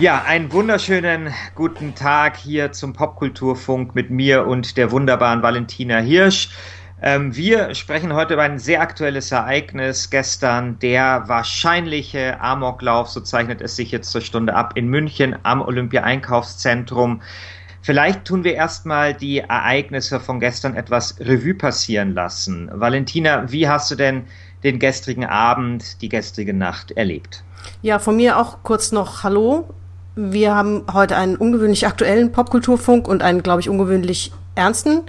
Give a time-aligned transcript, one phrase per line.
[0.00, 6.48] Ja, einen wunderschönen guten Tag hier zum Popkulturfunk mit mir und der wunderbaren Valentina Hirsch.
[7.02, 10.08] Ähm, wir sprechen heute über ein sehr aktuelles Ereignis.
[10.08, 15.60] Gestern der wahrscheinliche Amoklauf, so zeichnet es sich jetzt zur Stunde ab, in München am
[15.60, 17.20] Olympia-Einkaufszentrum.
[17.82, 22.70] Vielleicht tun wir erstmal die Ereignisse von gestern etwas Revue passieren lassen.
[22.72, 24.24] Valentina, wie hast du denn
[24.64, 27.44] den gestrigen Abend, die gestrige Nacht erlebt?
[27.82, 29.68] Ja, von mir auch kurz noch Hallo.
[30.16, 35.02] Wir haben heute einen ungewöhnlich aktuellen Popkulturfunk und einen, glaube ich, ungewöhnlich ernsten.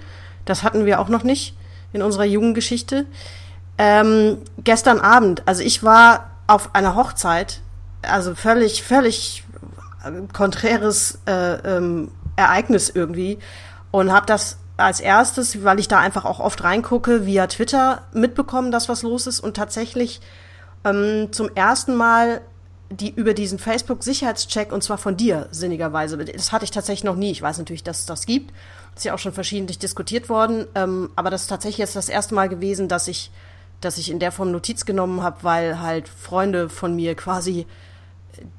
[0.46, 1.56] Das hatten wir auch noch nicht
[1.94, 3.06] in unserer jungen Geschichte.
[3.78, 7.62] Ähm, gestern Abend, also ich war auf einer Hochzeit,
[8.02, 9.44] also völlig, völlig
[10.04, 13.40] äh, konträres äh, ähm, Ereignis irgendwie
[13.92, 18.72] und habe das als erstes, weil ich da einfach auch oft reingucke, via Twitter mitbekommen,
[18.72, 20.22] dass was los ist und tatsächlich
[20.84, 22.42] ähm, zum ersten Mal
[22.92, 26.18] die über diesen Facebook-Sicherheitscheck und zwar von dir, sinnigerweise.
[26.18, 27.32] Das hatte ich tatsächlich noch nie.
[27.32, 28.54] Ich weiß natürlich, dass es das gibt.
[28.96, 30.68] Ist ja auch schon verschiedentlich diskutiert worden.
[30.76, 33.32] Ähm, aber das ist tatsächlich jetzt das erste Mal gewesen, dass ich,
[33.80, 37.66] dass ich in der Form Notiz genommen habe, weil halt Freunde von mir quasi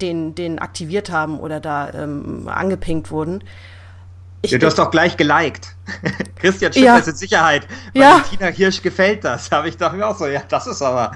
[0.01, 3.45] den, den aktiviert haben oder da ähm, angepinkt wurden.
[4.43, 5.77] Ich, ja, du hast doch gleich geliked.
[6.37, 6.99] Christian Schiff ja.
[6.99, 7.67] ist in Sicherheit.
[7.93, 8.13] Ja.
[8.13, 9.51] Valentina Hirsch gefällt das.
[9.51, 11.13] Habe ich doch mir auch so, ja, das ist aber.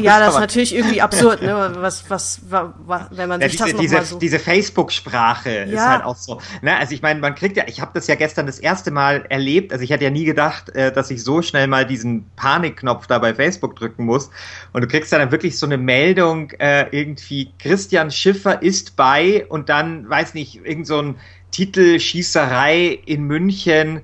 [0.00, 1.72] ja, das ist natürlich irgendwie absurd, ne?
[1.76, 4.18] Was, was, was wenn man ja, sich diese, das diese, so.
[4.18, 5.64] Diese Facebook-Sprache ja.
[5.64, 6.40] ist halt auch so.
[6.62, 6.76] Ne?
[6.76, 9.72] Also ich meine, man kriegt ja, ich habe das ja gestern das erste Mal erlebt.
[9.72, 13.18] Also ich hätte ja nie gedacht, äh, dass ich so schnell mal diesen Panikknopf da
[13.18, 14.30] bei Facebook drücken muss.
[14.72, 19.46] Und du kriegst ja dann wirklich so eine Meldung, äh, irgendwie Christian Schiffer ist bei
[19.48, 21.16] und dann, weiß nicht, irgend so ein
[21.50, 24.02] Titel Schießerei in München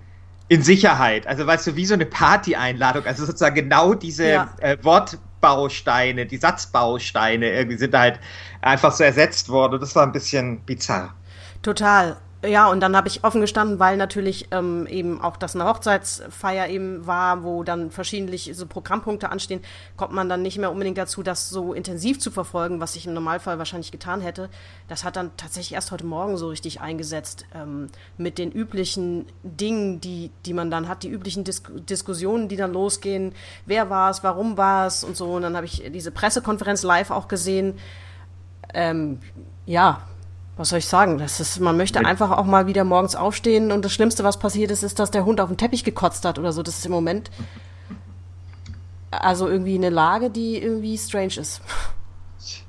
[0.48, 1.26] in Sicherheit.
[1.26, 3.04] Also weißt du, wie so eine Party-Einladung.
[3.04, 4.54] Also sozusagen genau diese ja.
[4.60, 8.20] äh, Wortbausteine, die Satzbausteine irgendwie sind halt
[8.62, 9.80] einfach so ersetzt worden.
[9.80, 11.14] Das war ein bisschen bizarr.
[11.62, 12.16] Total.
[12.44, 16.68] Ja, und dann habe ich offen gestanden, weil natürlich ähm, eben auch das eine Hochzeitsfeier
[16.68, 19.62] eben war, wo dann verschiedentlich so Programmpunkte anstehen,
[19.96, 23.14] kommt man dann nicht mehr unbedingt dazu, das so intensiv zu verfolgen, was ich im
[23.14, 24.50] Normalfall wahrscheinlich getan hätte.
[24.86, 27.86] Das hat dann tatsächlich erst heute Morgen so richtig eingesetzt ähm,
[28.18, 32.72] mit den üblichen Dingen, die, die man dann hat, die üblichen Dis Diskussionen, die dann
[32.72, 33.32] losgehen.
[33.64, 35.32] Wer war es, warum war es und so.
[35.32, 37.78] Und dann habe ich diese Pressekonferenz live auch gesehen.
[38.74, 39.20] Ähm,
[39.64, 40.02] ja,
[40.56, 41.18] was soll ich sagen?
[41.18, 44.70] Das ist, man möchte einfach auch mal wieder morgens aufstehen und das Schlimmste, was passiert
[44.70, 46.62] ist, ist, dass der Hund auf den Teppich gekotzt hat oder so.
[46.62, 47.30] Das ist im Moment
[49.10, 51.60] also irgendwie eine Lage, die irgendwie strange ist.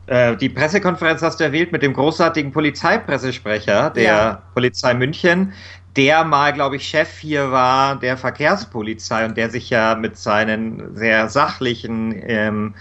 [0.06, 4.42] Äh, die Pressekonferenz hast du erwähnt mit dem großartigen Polizeipressesprecher der ja.
[4.54, 5.54] Polizei München,
[5.96, 10.96] der mal, glaube ich, Chef hier war der Verkehrspolizei und der sich ja mit seinen
[10.96, 12.76] sehr sachlichen, ähm,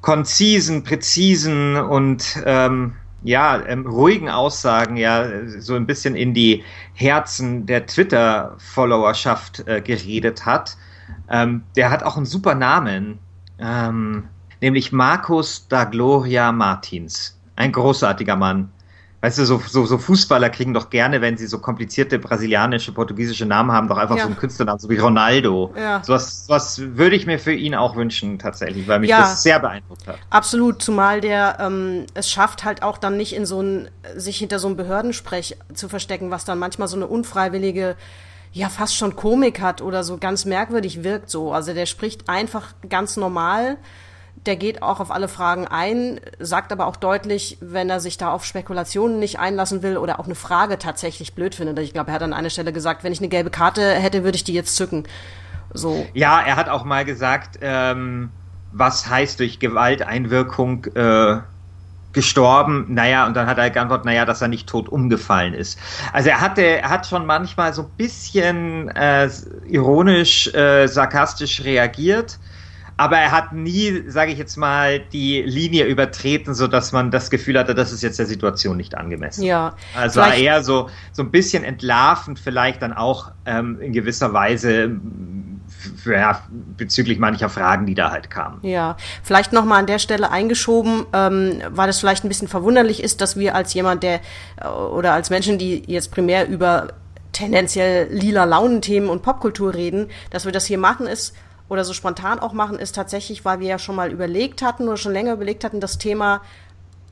[0.00, 6.62] konzisen, präzisen und ähm, ja, ähm, ruhigen Aussagen ja so ein bisschen in die
[6.94, 10.76] Herzen der Twitter-Followerschaft äh, geredet hat.
[11.28, 13.18] Ähm, der hat auch einen super Namen,
[13.58, 14.28] ähm,
[14.60, 17.38] nämlich Markus da Gloria Martins.
[17.56, 18.70] Ein großartiger Mann.
[19.22, 23.46] Weißt du, so, so, so Fußballer kriegen doch gerne, wenn sie so komplizierte brasilianische, portugiesische
[23.46, 24.22] Namen haben, doch einfach ja.
[24.22, 25.72] so einen Künstlernamen, so wie Ronaldo.
[25.76, 26.02] Ja.
[26.04, 29.58] Sowas, sowas würde ich mir für ihn auch wünschen, tatsächlich, weil mich ja, das sehr
[29.58, 30.18] beeindruckt hat.
[30.30, 34.58] Absolut, zumal der ähm, es schafft halt auch dann nicht in so ein, sich hinter
[34.58, 37.96] so einem Behördensprech zu verstecken, was dann manchmal so eine unfreiwillige
[38.52, 41.52] ja fast schon Komik hat oder so ganz merkwürdig wirkt so.
[41.52, 43.76] Also der spricht einfach ganz normal
[44.46, 48.30] der geht auch auf alle Fragen ein, sagt aber auch deutlich, wenn er sich da
[48.30, 51.78] auf Spekulationen nicht einlassen will oder auch eine Frage tatsächlich blöd findet.
[51.80, 54.36] Ich glaube, er hat an einer Stelle gesagt, wenn ich eine gelbe Karte hätte, würde
[54.36, 55.04] ich die jetzt zücken.
[55.72, 56.06] So.
[56.14, 58.30] Ja, er hat auch mal gesagt, ähm,
[58.72, 61.38] was heißt durch Gewalteinwirkung äh,
[62.12, 62.86] gestorben?
[62.88, 65.78] Naja, und dann hat er geantwortet, naja, dass er nicht tot umgefallen ist.
[66.12, 69.28] Also er hatte, er hat schon manchmal so ein bisschen äh,
[69.66, 72.38] ironisch, äh, sarkastisch reagiert
[72.96, 77.30] aber er hat nie, sage ich jetzt mal, die Linie übertreten, so dass man das
[77.30, 79.42] Gefühl hatte, das ist jetzt der Situation nicht angemessen.
[79.42, 79.74] Ja.
[79.94, 84.98] Also eher so so ein bisschen entlarvend, vielleicht dann auch ähm, in gewisser Weise
[85.96, 86.42] für, ja,
[86.76, 88.58] bezüglich mancher Fragen, die da halt kamen.
[88.62, 93.20] Ja, vielleicht nochmal an der Stelle eingeschoben, ähm, weil es vielleicht ein bisschen verwunderlich ist,
[93.20, 94.20] dass wir als jemand, der
[94.60, 96.88] äh, oder als Menschen, die jetzt primär über
[97.32, 101.34] tendenziell lila Launenthemen und Popkultur reden, dass wir das hier machen, ist
[101.68, 104.96] oder so spontan auch machen, ist tatsächlich, weil wir ja schon mal überlegt hatten oder
[104.96, 106.42] schon länger überlegt hatten, das Thema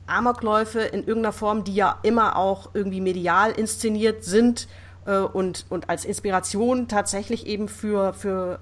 [0.07, 4.67] Amokläufe in irgendeiner Form, die ja immer auch irgendwie medial inszeniert sind
[5.05, 8.59] äh, und, und als Inspiration tatsächlich eben für, für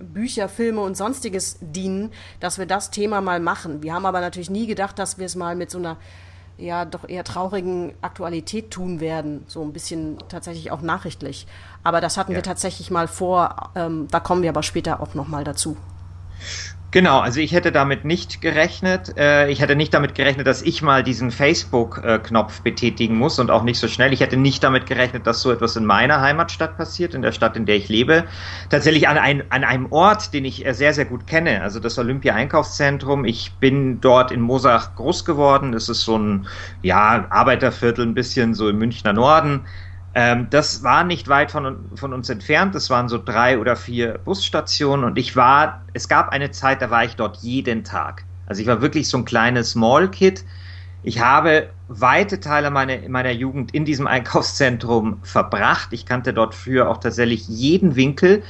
[0.00, 3.82] Bücher, Filme und sonstiges dienen, dass wir das Thema mal machen.
[3.82, 5.96] Wir haben aber natürlich nie gedacht, dass wir es mal mit so einer
[6.60, 11.46] ja doch eher traurigen Aktualität tun werden, so ein bisschen tatsächlich auch nachrichtlich.
[11.82, 12.36] Aber das hatten ja.
[12.36, 15.76] wir tatsächlich mal vor, ähm, da kommen wir aber später auch nochmal dazu.
[16.92, 19.16] Genau, also ich hätte damit nicht gerechnet.
[19.16, 23.62] Äh, ich hätte nicht damit gerechnet, dass ich mal diesen Facebook-Knopf betätigen muss und auch
[23.62, 24.12] nicht so schnell.
[24.12, 27.56] Ich hätte nicht damit gerechnet, dass so etwas in meiner Heimatstadt passiert, in der Stadt,
[27.56, 28.24] in der ich lebe.
[28.70, 33.24] Tatsächlich an, ein, an einem Ort, den ich sehr, sehr gut kenne, also das Olympia-Einkaufszentrum.
[33.24, 35.74] Ich bin dort in Mosach groß geworden.
[35.74, 36.48] Es ist so ein
[36.82, 39.60] ja, Arbeiterviertel, ein bisschen so im Münchner Norden.
[40.14, 42.74] Ähm, das war nicht weit von, von uns entfernt.
[42.74, 46.90] Das waren so drei oder vier Busstationen und ich war, es gab eine Zeit, da
[46.90, 48.24] war ich dort jeden Tag.
[48.46, 50.44] Also ich war wirklich so ein kleines Small Kid.
[51.02, 55.88] Ich habe weite Teile meiner, meiner Jugend in diesem Einkaufszentrum verbracht.
[55.92, 58.42] Ich kannte dort früher auch tatsächlich jeden Winkel.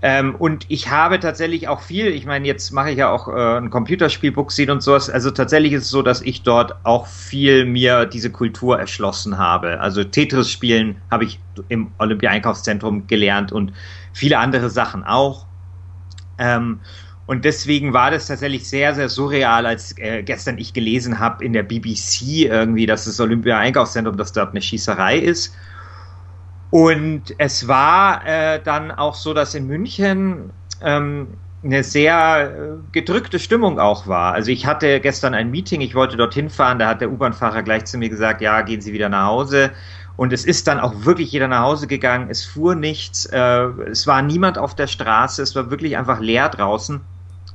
[0.00, 3.58] Ähm, und ich habe tatsächlich auch viel, ich meine, jetzt mache ich ja auch äh,
[3.58, 5.10] ein Computerspiel, Bookseen und sowas.
[5.10, 9.80] Also tatsächlich ist es so, dass ich dort auch viel mir diese Kultur erschlossen habe.
[9.80, 13.72] Also Tetris spielen habe ich im Olympia-Einkaufszentrum gelernt und
[14.12, 15.46] viele andere Sachen auch.
[16.38, 16.78] Ähm,
[17.26, 21.52] und deswegen war das tatsächlich sehr, sehr surreal, als äh, gestern ich gelesen habe in
[21.52, 25.54] der BBC irgendwie, dass das Olympia-Einkaufszentrum, dass dort eine Schießerei ist.
[26.70, 30.50] Und es war äh, dann auch so, dass in München
[30.82, 31.28] ähm,
[31.64, 34.34] eine sehr äh, gedrückte Stimmung auch war.
[34.34, 37.86] Also ich hatte gestern ein Meeting, ich wollte dorthin fahren, da hat der U-Bahn-Fahrer gleich
[37.86, 39.70] zu mir gesagt, ja, gehen Sie wieder nach Hause.
[40.16, 43.38] Und es ist dann auch wirklich jeder nach Hause gegangen, es fuhr nichts, äh,
[43.90, 47.00] es war niemand auf der Straße, es war wirklich einfach leer draußen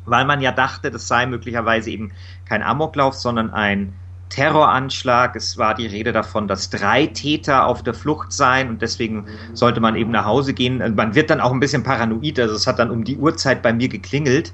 [0.06, 2.12] weil man ja dachte, das sei möglicherweise eben
[2.46, 3.94] kein Amoklauf, sondern ein
[4.34, 5.36] Terroranschlag.
[5.36, 9.80] Es war die Rede davon, dass drei Täter auf der Flucht seien und deswegen sollte
[9.80, 10.82] man eben nach Hause gehen.
[10.82, 13.62] Also man wird dann auch ein bisschen paranoid, also es hat dann um die Uhrzeit
[13.62, 14.52] bei mir geklingelt.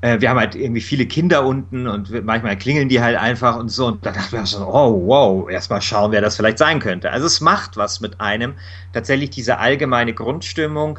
[0.00, 3.68] Äh, wir haben halt irgendwie viele Kinder unten und manchmal klingeln die halt einfach und
[3.68, 3.86] so.
[3.86, 7.12] Und da dachte ich so, oh wow, erstmal schauen, wer das vielleicht sein könnte.
[7.12, 8.54] Also es macht was mit einem,
[8.92, 10.98] tatsächlich diese allgemeine Grundstimmung.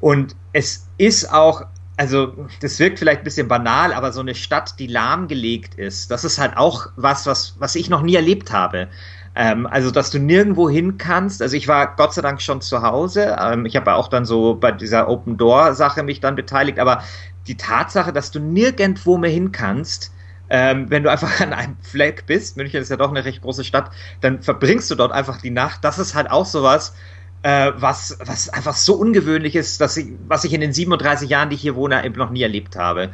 [0.00, 1.66] Und es ist auch
[2.00, 2.32] also
[2.62, 6.38] das wirkt vielleicht ein bisschen banal, aber so eine Stadt, die lahmgelegt ist, das ist
[6.38, 8.88] halt auch was, was, was ich noch nie erlebt habe.
[9.34, 11.42] Ähm, also, dass du nirgendwo hin kannst.
[11.42, 13.36] Also ich war Gott sei Dank schon zu Hause.
[13.38, 17.02] Ähm, ich habe auch dann so bei dieser Open Door Sache mich dann beteiligt, aber
[17.46, 20.10] die Tatsache, dass du nirgendwo mehr hin kannst,
[20.48, 23.62] ähm, wenn du einfach an einem Fleck bist, München ist ja doch eine recht große
[23.62, 23.90] Stadt,
[24.22, 25.84] dann verbringst du dort einfach die Nacht.
[25.84, 26.94] Das ist halt auch sowas,
[27.42, 31.48] äh, was, was einfach so ungewöhnlich ist, dass ich, was ich in den 37 Jahren,
[31.48, 33.10] die ich hier wohne, eben noch nie erlebt habe.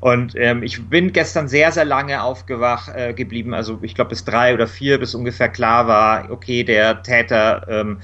[0.00, 4.24] Und ähm, ich bin gestern sehr, sehr lange aufgewacht äh, geblieben, also ich glaube bis
[4.24, 8.00] drei oder vier, bis ungefähr klar war, okay, der Täter ähm,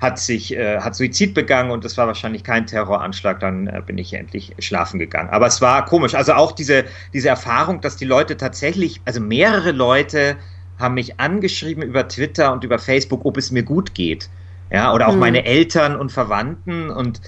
[0.00, 3.98] hat sich, äh, hat Suizid begangen und das war wahrscheinlich kein Terroranschlag, dann äh, bin
[3.98, 5.30] ich endlich schlafen gegangen.
[5.30, 9.72] Aber es war komisch, also auch diese, diese Erfahrung, dass die Leute tatsächlich, also mehrere
[9.72, 10.36] Leute
[10.78, 14.28] haben mich angeschrieben über Twitter und über Facebook, ob es mir gut geht.
[14.70, 15.20] Ja, oder auch hm.
[15.20, 16.90] meine Eltern und Verwandten.
[16.90, 17.20] Und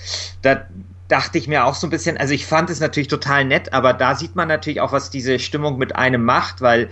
[0.43, 0.67] da
[1.09, 3.93] dachte ich mir auch so ein bisschen, also ich fand es natürlich total nett, aber
[3.93, 6.89] da sieht man natürlich auch, was diese Stimmung mit einem macht, weil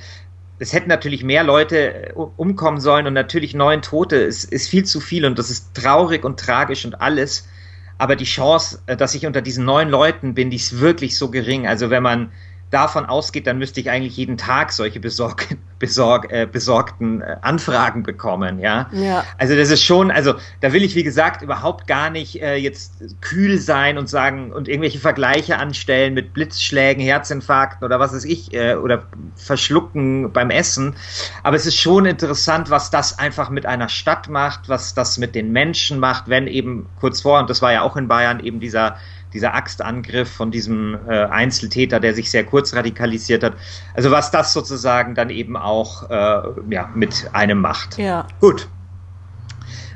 [0.59, 4.85] es hätten natürlich mehr Leute äh, umkommen sollen und natürlich neun Tote ist, ist viel
[4.85, 7.49] zu viel und das ist traurig und tragisch und alles.
[7.97, 11.31] Aber die Chance, äh, dass ich unter diesen neun Leuten bin, die ist wirklich so
[11.31, 11.67] gering.
[11.67, 12.33] Also wenn man
[12.71, 18.03] davon ausgeht, dann müsste ich eigentlich jeden Tag solche besorg, besorg, äh, besorgten äh, Anfragen
[18.03, 18.89] bekommen, ja?
[18.93, 19.25] ja.
[19.39, 23.21] Also das ist schon, also da will ich wie gesagt überhaupt gar nicht äh, jetzt
[23.21, 28.53] kühl sein und sagen und irgendwelche Vergleiche anstellen mit Blitzschlägen, Herzinfarkten oder was weiß ich
[28.53, 29.05] äh, oder
[29.37, 30.97] Verschlucken beim Essen.
[31.43, 35.35] Aber es ist schon interessant, was das einfach mit einer Stadt macht, was das mit
[35.35, 38.61] den Menschen macht, wenn eben kurz vor und das war ja auch in Bayern eben
[38.61, 38.97] dieser
[39.33, 43.55] dieser Axtangriff von diesem äh, Einzeltäter, der sich sehr kurz radikalisiert hat.
[43.95, 47.99] Also was das sozusagen dann eben auch äh, ja, mit einem macht.
[47.99, 48.27] Ja.
[48.41, 48.69] Gut.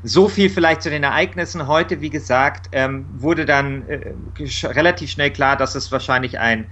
[0.05, 1.69] So viel vielleicht zu den Ereignissen.
[1.69, 4.15] Heute, wie gesagt, ähm, wurde dann äh,
[4.65, 6.67] relativ schnell klar, dass es wahrscheinlich ein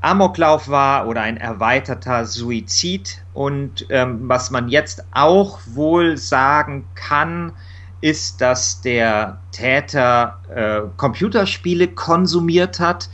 [0.00, 3.22] Amoklauf war oder ein erweiterter Suizid.
[3.34, 7.52] Und ähm, was man jetzt auch wohl sagen kann,
[8.00, 13.08] ist, dass der Täter äh, Computerspiele konsumiert hat.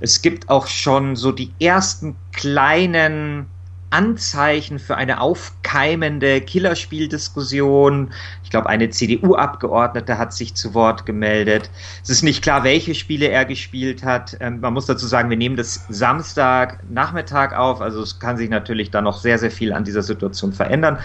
[0.00, 3.46] Es gibt auch schon so die ersten kleinen
[3.94, 8.10] Anzeichen für eine aufkeimende Killerspieldiskussion.
[8.42, 11.70] Ich glaube, eine CDU-Abgeordnete hat sich zu Wort gemeldet.
[12.02, 14.36] Es ist nicht klar, welche Spiele er gespielt hat.
[14.40, 18.50] Ähm, man muss dazu sagen, wir nehmen das Samstag Nachmittag auf, also es kann sich
[18.50, 20.98] natürlich da noch sehr, sehr viel an dieser Situation verändern.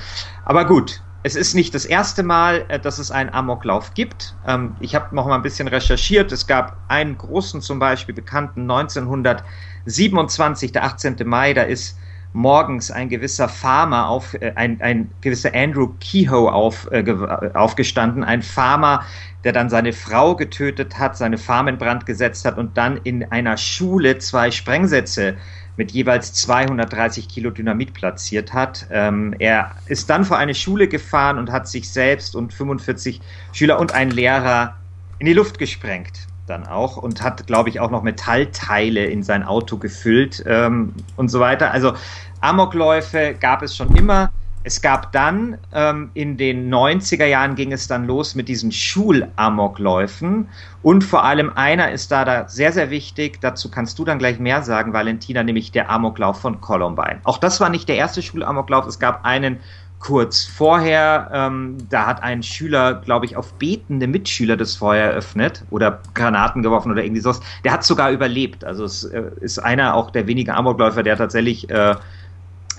[0.44, 4.36] Aber gut, es ist nicht das erste Mal, äh, dass es einen Amoklauf gibt.
[4.48, 6.32] Ähm, ich habe noch mal ein bisschen recherchiert.
[6.32, 11.18] Es gab einen großen, zum Beispiel bekannten 1927, der 18.
[11.26, 11.54] Mai.
[11.54, 11.98] Da ist
[12.32, 17.04] morgens ein gewisser Farmer auf, äh, ein, ein gewisser Andrew Kehoe auf, äh,
[17.54, 19.04] aufgestanden, ein Farmer,
[19.44, 23.30] der dann seine Frau getötet hat, seine Farm in Brand gesetzt hat und dann in
[23.32, 25.36] einer Schule zwei Sprengsätze
[25.80, 28.86] mit jeweils 230 Kilo Dynamit platziert hat.
[28.92, 33.22] Ähm, er ist dann vor eine Schule gefahren und hat sich selbst und 45
[33.54, 34.76] Schüler und einen Lehrer
[35.20, 39.44] in die Luft gesprengt dann auch und hat, glaube ich, auch noch Metallteile in sein
[39.44, 41.72] Auto gefüllt ähm, und so weiter.
[41.72, 41.94] Also
[42.42, 44.32] Amokläufe gab es schon immer.
[44.64, 50.50] Es gab dann ähm, in den 90er Jahren ging es dann los mit diesen Schulamokläufen
[50.82, 53.40] und vor allem einer ist da, da sehr, sehr wichtig.
[53.40, 57.20] Dazu kannst du dann gleich mehr sagen, Valentina, nämlich der Amoklauf von Columbine.
[57.24, 58.86] Auch das war nicht der erste Schulamoklauf.
[58.86, 59.60] Es gab einen
[60.00, 61.30] kurz vorher.
[61.34, 66.64] Ähm, da hat ein Schüler, glaube ich, auf betende Mitschüler das Feuer eröffnet oder Granaten
[66.64, 67.42] geworfen oder irgendwie sowas.
[67.64, 68.64] Der hat sogar überlebt.
[68.64, 71.96] Also es äh, ist einer auch der wenigen Amokläufer, der tatsächlich äh,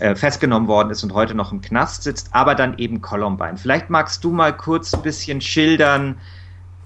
[0.01, 3.57] äh, festgenommen worden ist und heute noch im Knast sitzt, aber dann eben Columbine.
[3.57, 6.17] Vielleicht magst du mal kurz ein bisschen schildern,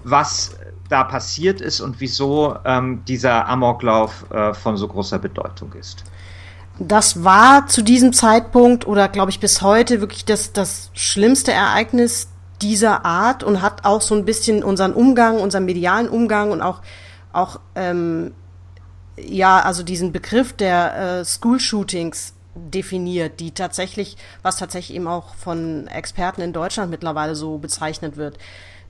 [0.03, 0.57] was
[0.89, 6.03] da passiert ist und wieso ähm, dieser Amoklauf äh, von so großer Bedeutung ist.
[6.77, 12.27] Das war zu diesem Zeitpunkt oder glaube ich bis heute wirklich das, das schlimmste Ereignis
[12.61, 16.81] dieser Art und hat auch so ein bisschen unseren Umgang, unseren medialen Umgang und auch,
[17.33, 18.33] auch ähm,
[19.17, 25.35] ja, also diesen Begriff der äh, School Shootings definiert, die tatsächlich, was tatsächlich eben auch
[25.35, 28.37] von Experten in Deutschland mittlerweile so bezeichnet wird.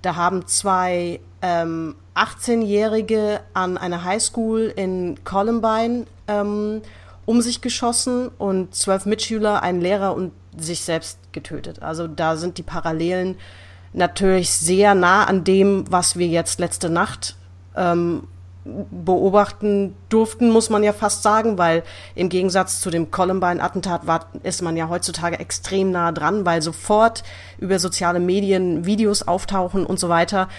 [0.01, 6.81] Da haben zwei ähm, 18-Jährige an einer Highschool in Columbine ähm,
[7.25, 11.81] um sich geschossen und zwölf Mitschüler, einen Lehrer und sich selbst getötet.
[11.81, 13.35] Also da sind die Parallelen
[13.93, 17.35] natürlich sehr nah an dem, was wir jetzt letzte Nacht
[17.75, 18.27] ähm,
[18.65, 21.83] beobachten durften, muss man ja fast sagen, weil
[22.15, 24.01] im Gegensatz zu dem Columbine-Attentat
[24.41, 27.23] ist man ja heutzutage extrem nah dran, weil sofort
[27.59, 30.49] über soziale Medien Videos auftauchen und so weiter.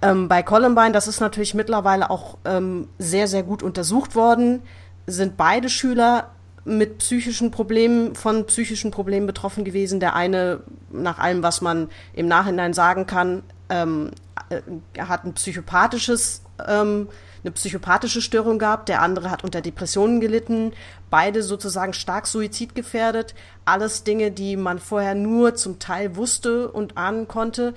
[0.00, 4.62] Ähm, bei Columbine, das ist natürlich mittlerweile auch ähm, sehr, sehr gut untersucht worden,
[5.06, 6.30] sind beide Schüler
[6.64, 10.00] mit psychischen Problemen, von psychischen Problemen betroffen gewesen.
[10.00, 14.10] Der eine, nach allem, was man im Nachhinein sagen kann, ähm,
[14.48, 14.62] äh,
[15.02, 17.08] hat ein psychopathisches, ähm,
[17.42, 20.72] eine psychopathische Störung gehabt, der andere hat unter Depressionen gelitten,
[21.10, 23.34] beide sozusagen stark suizidgefährdet.
[23.64, 27.74] Alles Dinge, die man vorher nur zum Teil wusste und ahnen konnte.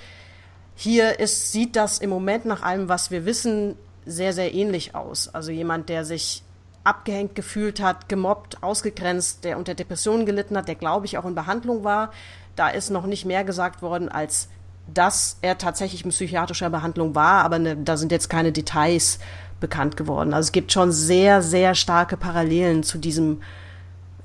[0.76, 5.28] Hier ist, sieht das im Moment nach allem, was wir wissen, sehr, sehr ähnlich aus.
[5.28, 6.44] Also jemand, der sich
[6.86, 11.36] abgehängt gefühlt hat, gemobbt, ausgegrenzt, der unter Depressionen gelitten hat, der, glaube ich, auch in
[11.36, 12.14] Behandlung war.
[12.56, 14.48] Da ist noch nicht mehr gesagt worden, als
[14.94, 19.20] dass er tatsächlich in psychiatrischer Behandlung war, aber ne, da sind jetzt keine Details
[19.60, 20.34] bekannt geworden.
[20.34, 23.41] Also es gibt schon sehr, sehr starke Parallelen zu diesem,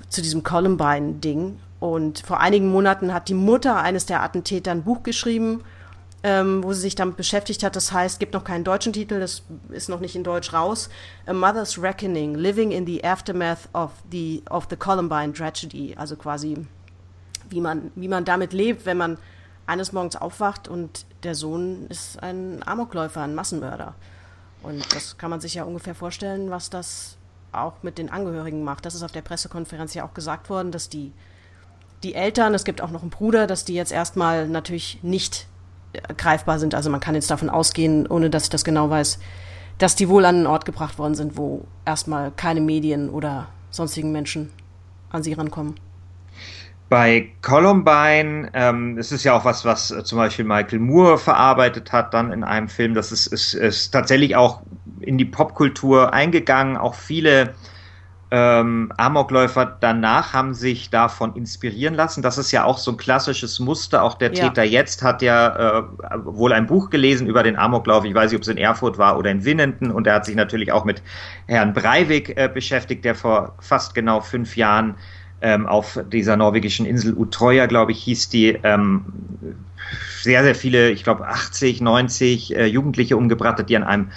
[0.09, 1.59] zu diesem Columbine-Ding.
[1.81, 5.63] Und vor einigen Monaten hat die Mutter eines der Attentäter ein Buch geschrieben,
[6.23, 7.75] ähm, wo sie sich damit beschäftigt hat.
[7.75, 10.89] Das heißt, gibt noch keinen deutschen Titel, das ist noch nicht in Deutsch raus.
[11.27, 15.95] A Mother's Reckoning, Living in the Aftermath of the, of the Columbine Tragedy.
[15.97, 16.57] Also quasi,
[17.51, 19.19] wie man, wie man damit lebt, wenn man
[19.73, 23.95] eines Morgens aufwacht und der Sohn ist ein Amokläufer, ein Massenmörder.
[24.63, 27.17] Und das kann man sich ja ungefähr vorstellen, was das
[27.53, 28.85] auch mit den Angehörigen macht.
[28.85, 31.13] Das ist auf der Pressekonferenz ja auch gesagt worden, dass die,
[32.03, 35.47] die Eltern, es gibt auch noch einen Bruder, dass die jetzt erstmal natürlich nicht
[36.17, 36.75] greifbar sind.
[36.75, 39.19] Also man kann jetzt davon ausgehen, ohne dass ich das genau weiß,
[39.79, 44.13] dass die wohl an einen Ort gebracht worden sind, wo erstmal keine Medien oder sonstigen
[44.13, 44.53] Menschen
[45.11, 45.75] an sie rankommen.
[46.93, 52.13] Bei Columbine, ähm, es ist ja auch was, was zum Beispiel Michael Moore verarbeitet hat,
[52.13, 52.93] dann in einem Film.
[52.93, 54.61] Das ist, ist, ist tatsächlich auch
[55.01, 56.77] in die Popkultur eingegangen.
[56.77, 57.55] Auch viele
[58.31, 62.21] ähm, Amokläufer danach haben sich davon inspirieren lassen.
[62.21, 64.03] Das ist ja auch so ein klassisches Muster.
[64.03, 64.51] Auch der ja.
[64.51, 65.83] Täter jetzt hat ja äh,
[66.25, 68.05] wohl ein Buch gelesen über den Amoklauf.
[68.05, 69.91] Ich weiß nicht, ob es in Erfurt war oder in Winnenden.
[69.91, 71.03] Und er hat sich natürlich auch mit
[71.47, 74.97] Herrn Breivik äh, beschäftigt, der vor fast genau fünf Jahren
[75.43, 79.05] ähm, auf dieser norwegischen Insel Utreuer, glaube ich, hieß die, ähm,
[80.23, 84.11] sehr, sehr viele, ich glaube 80, 90 äh, Jugendliche umgebracht hat, die an einem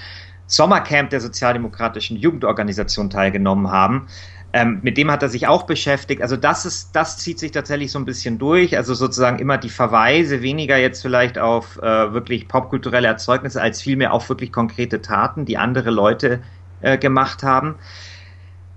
[0.48, 4.08] Sommercamp der sozialdemokratischen Jugendorganisation teilgenommen haben.
[4.54, 6.22] Ähm, mit dem hat er sich auch beschäftigt.
[6.22, 8.78] Also das ist, das zieht sich tatsächlich so ein bisschen durch.
[8.78, 14.14] Also sozusagen immer die Verweise, weniger jetzt vielleicht auf äh, wirklich popkulturelle Erzeugnisse, als vielmehr
[14.14, 16.42] auf wirklich konkrete Taten, die andere Leute
[16.82, 17.76] äh, gemacht haben.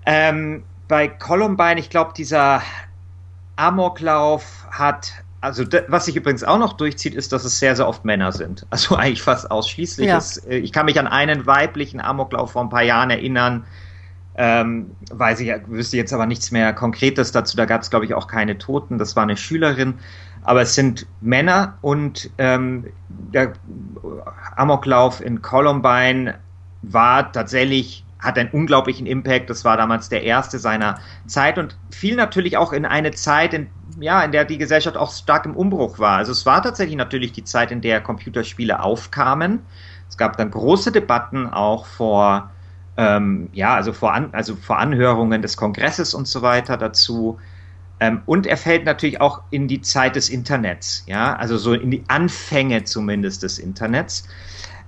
[0.05, 2.61] Ähm, bei Columbine, ich glaube, dieser
[3.55, 8.03] Amoklauf hat also was sich übrigens auch noch durchzieht, ist, dass es sehr, sehr oft
[8.03, 8.65] Männer sind.
[8.71, 10.07] Also eigentlich fast ausschließlich.
[10.07, 10.17] Ja.
[10.17, 13.65] Es, äh, ich kann mich an einen weiblichen Amoklauf vor ein paar Jahren erinnern.
[14.35, 17.55] Ähm, weiß ich, wüsste jetzt aber nichts mehr Konkretes dazu.
[17.55, 18.97] Da gab es, glaube ich, auch keine Toten.
[18.97, 19.99] Das war eine Schülerin.
[20.43, 23.53] Aber es sind Männer und ähm, der
[24.57, 26.35] Amoklauf in Columbine
[26.81, 29.49] war tatsächlich, hat einen unglaublichen Impact.
[29.49, 33.69] Das war damals der erste seiner Zeit und fiel natürlich auch in eine Zeit, in,
[33.99, 36.17] ja, in der die Gesellschaft auch stark im Umbruch war.
[36.17, 39.61] Also es war tatsächlich natürlich die Zeit, in der Computerspiele aufkamen.
[40.09, 42.49] Es gab dann große Debatten auch vor
[42.99, 47.39] ähm, ja, also vor, An also vor Anhörungen des Kongresses und so weiter dazu.
[48.01, 51.91] Ähm, und er fällt natürlich auch in die Zeit des Internets, ja, also so in
[51.91, 54.27] die Anfänge zumindest des Internets.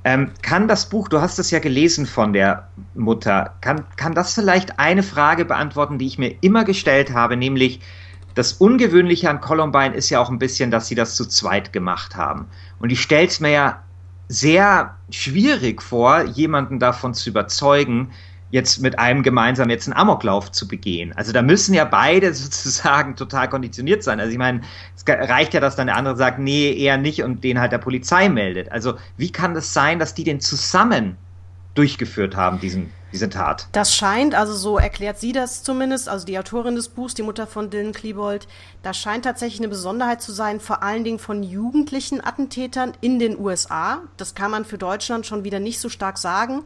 [0.03, 4.34] Ähm, kann das Buch, du hast es ja gelesen von der Mutter, kann, kann das
[4.34, 7.81] vielleicht eine Frage beantworten, die ich mir immer gestellt habe, nämlich
[8.34, 12.15] das Ungewöhnliche an Columbine ist ja auch ein bisschen, dass sie das zu zweit gemacht
[12.15, 12.48] haben.
[12.79, 13.84] Und ich stelle es mir ja
[14.27, 18.12] sehr schwierig vor, jemanden davon zu überzeugen,
[18.51, 21.13] jetzt mit einem gemeinsam jetzt einen Amoklauf zu begehen.
[21.13, 24.20] Also da müssen ja beide sozusagen total konditioniert sein.
[24.20, 24.62] Also ich meine,
[24.96, 27.79] es reicht ja, dass dann der andere sagt, nee, eher nicht und den halt der
[27.79, 28.72] Polizei meldet.
[28.72, 31.17] Also wie kann das sein, dass die den zusammen
[31.74, 33.67] durchgeführt haben, diesen, diese Tat.
[33.72, 37.48] Das scheint, also so erklärt sie das zumindest, also die Autorin des Buchs, die Mutter
[37.48, 38.48] von Dylan Klebold,
[38.84, 43.39] das scheint tatsächlich eine Besonderheit zu sein, vor allen Dingen von jugendlichen Attentätern in den
[43.39, 44.01] USA.
[44.17, 46.63] Das kann man für Deutschland schon wieder nicht so stark sagen.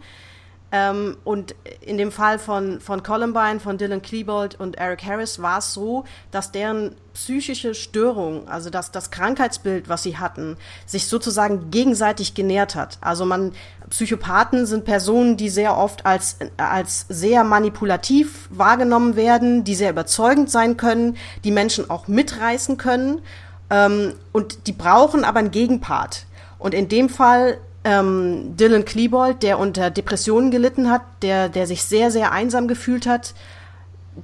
[0.76, 5.60] Ähm, und in dem Fall von, von Columbine, von Dylan Klebold und Eric Harris war
[5.60, 11.72] es so, dass deren psychische Störung, also das, das Krankheitsbild, was sie hatten, sich sozusagen
[11.72, 12.98] gegenseitig genährt hat.
[13.00, 13.54] Also man,
[13.90, 20.52] Psychopathen sind Personen, die sehr oft als, als sehr manipulativ wahrgenommen werden, die sehr überzeugend
[20.52, 21.16] sein können,
[21.46, 23.22] die Menschen auch mitreißen können.
[23.70, 26.26] Ähm, und die brauchen aber einen Gegenpart.
[26.60, 31.84] Und in dem Fall ähm, Dylan Klebold, der unter Depressionen gelitten hat, der, der sich
[31.86, 33.36] sehr, sehr einsam gefühlt hat,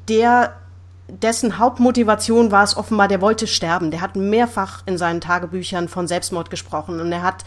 [0.10, 0.56] der
[1.08, 3.92] dessen Hauptmotivation war es offenbar, der wollte sterben.
[3.92, 7.44] Der hat mehrfach in seinen Tagebüchern von Selbstmord gesprochen und er hat,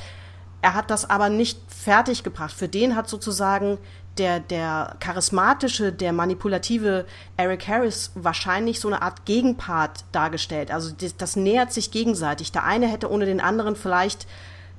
[0.63, 2.55] er hat das aber nicht fertig gebracht.
[2.55, 3.79] Für den hat sozusagen
[4.19, 10.71] der, der charismatische, der manipulative Eric Harris wahrscheinlich so eine Art Gegenpart dargestellt.
[10.71, 12.53] Also das, das nähert sich gegenseitig.
[12.53, 14.29] Der eine hätte ohne den anderen vielleicht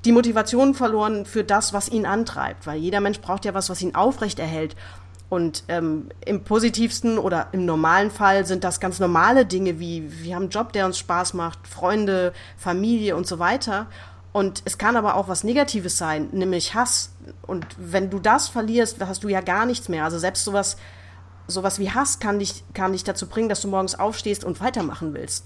[0.06, 3.82] die Motivation verloren für das, was ihn antreibt, weil jeder Mensch braucht ja was, was
[3.82, 4.76] ihn aufrechterhält.
[5.28, 10.36] Und ähm, im positivsten oder im normalen Fall sind das ganz normale Dinge wie wir
[10.36, 13.88] haben einen Job, der uns Spaß macht, Freunde, Familie und so weiter.
[14.32, 17.12] Und es kann aber auch was Negatives sein, nämlich Hass.
[17.42, 20.04] Und wenn du das verlierst, hast du ja gar nichts mehr.
[20.04, 20.78] Also selbst sowas,
[21.48, 25.14] sowas wie Hass kann dich, kann dich dazu bringen, dass du morgens aufstehst und weitermachen
[25.14, 25.46] willst.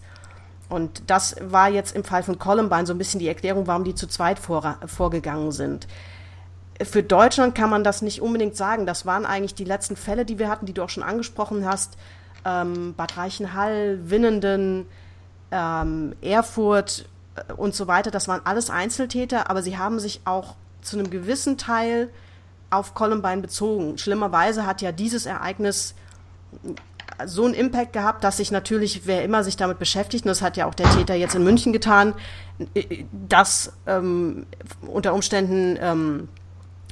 [0.69, 3.95] Und das war jetzt im Fall von Columbine so ein bisschen die Erklärung, warum die
[3.95, 5.87] zu zweit vor, vorgegangen sind.
[6.81, 8.85] Für Deutschland kann man das nicht unbedingt sagen.
[8.85, 11.97] Das waren eigentlich die letzten Fälle, die wir hatten, die du auch schon angesprochen hast.
[12.45, 14.85] Ähm, Bad Reichenhall, Winnenden,
[15.51, 18.11] ähm, Erfurt äh, und so weiter.
[18.11, 22.09] Das waren alles Einzeltäter, aber sie haben sich auch zu einem gewissen Teil
[22.69, 23.97] auf Columbine bezogen.
[23.97, 25.95] Schlimmerweise hat ja dieses Ereignis
[27.25, 30.57] so einen Impact gehabt, dass sich natürlich, wer immer sich damit beschäftigt, und das hat
[30.57, 32.13] ja auch der Täter jetzt in München getan,
[33.27, 34.45] das ähm,
[34.81, 36.29] unter Umständen ähm,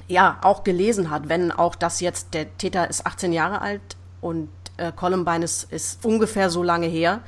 [0.07, 3.81] ja auch gelesen hat, wenn auch das jetzt, der Täter ist 18 Jahre alt
[4.21, 7.21] und äh, Columbine ist, ist ungefähr so lange her.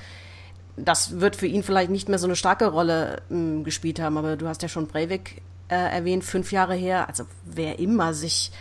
[0.77, 4.37] Das wird für ihn vielleicht nicht mehr so eine starke Rolle ähm, gespielt haben, aber
[4.37, 7.09] du hast ja schon Breivik äh, erwähnt, fünf Jahre her.
[7.09, 8.51] Also wer immer sich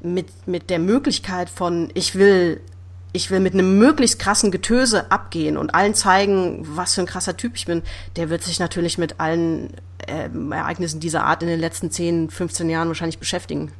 [0.00, 2.60] mit, mit der Möglichkeit von, ich will
[3.12, 7.36] ich will mit einem möglichst krassen Getöse abgehen und allen zeigen, was für ein krasser
[7.36, 7.82] Typ ich bin,
[8.16, 9.70] der wird sich natürlich mit allen
[10.06, 13.72] äh, Ereignissen dieser Art in den letzten 10, 15 Jahren wahrscheinlich beschäftigen.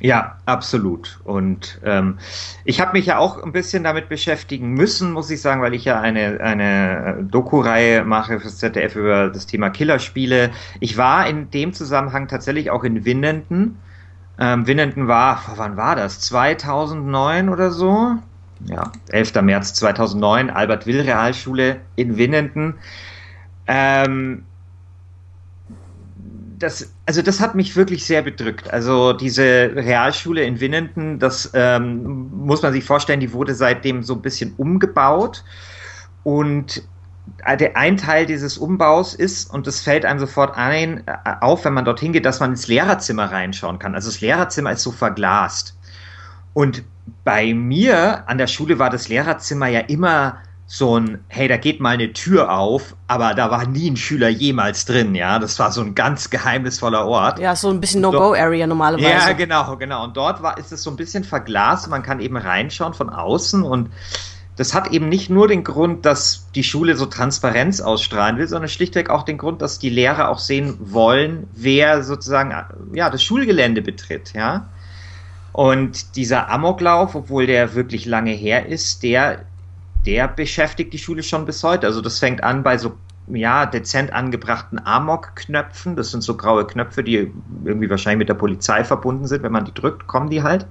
[0.00, 1.18] Ja, absolut.
[1.24, 2.18] Und ähm,
[2.64, 5.84] ich habe mich ja auch ein bisschen damit beschäftigen müssen, muss ich sagen, weil ich
[5.84, 10.50] ja eine, eine Doku-Reihe mache fürs ZDF über das Thema Killerspiele.
[10.78, 13.76] Ich war in dem Zusammenhang tatsächlich auch in Winnenden
[14.38, 16.20] ähm, Winnenden war, wann war das?
[16.20, 18.16] 2009 oder so?
[18.66, 19.34] Ja, 11.
[19.42, 22.74] März 2009, Albert-Will-Realschule in Winnenden.
[23.66, 24.44] Ähm,
[26.58, 28.72] das, also das hat mich wirklich sehr bedrückt.
[28.72, 34.14] Also diese Realschule in Winnenden, das ähm, muss man sich vorstellen, die wurde seitdem so
[34.14, 35.44] ein bisschen umgebaut.
[36.24, 36.82] Und
[37.44, 41.84] ein Teil dieses Umbaus ist, und das fällt einem sofort ein, äh, auf, wenn man
[41.84, 43.94] dorthin geht, dass man ins Lehrerzimmer reinschauen kann.
[43.94, 45.76] Also das Lehrerzimmer ist so verglast.
[46.54, 46.82] Und
[47.24, 50.38] bei mir an der Schule war das Lehrerzimmer ja immer
[50.70, 54.28] so ein, hey, da geht mal eine Tür auf, aber da war nie ein Schüler
[54.28, 55.38] jemals drin, ja.
[55.38, 57.38] Das war so ein ganz geheimnisvoller Ort.
[57.38, 59.08] Ja, so ein bisschen No-Go-Area normalerweise.
[59.08, 60.04] Ja, genau, genau.
[60.04, 63.62] Und dort war, ist es so ein bisschen verglast, man kann eben reinschauen von außen
[63.62, 63.90] und
[64.58, 68.68] das hat eben nicht nur den Grund, dass die Schule so Transparenz ausstrahlen will, sondern
[68.68, 72.52] schlichtweg auch den Grund, dass die Lehrer auch sehen wollen, wer sozusagen
[72.92, 74.68] ja das Schulgelände betritt, ja.
[75.52, 79.44] Und dieser Amoklauf, obwohl der wirklich lange her ist, der
[80.06, 81.86] der beschäftigt die Schule schon bis heute.
[81.86, 82.96] Also das fängt an bei so
[83.28, 85.96] ja, dezent angebrachten Amok-Knöpfen.
[85.96, 87.30] Das sind so graue Knöpfe, die
[87.64, 89.42] irgendwie wahrscheinlich mit der Polizei verbunden sind.
[89.42, 90.66] Wenn man die drückt, kommen die halt.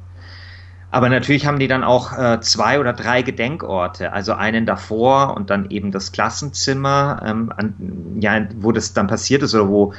[0.90, 5.50] Aber natürlich haben die dann auch äh, zwei oder drei Gedenkorte, also einen davor und
[5.50, 7.74] dann eben das Klassenzimmer, ähm, an,
[8.22, 9.94] ja, wo das dann passiert ist oder wo,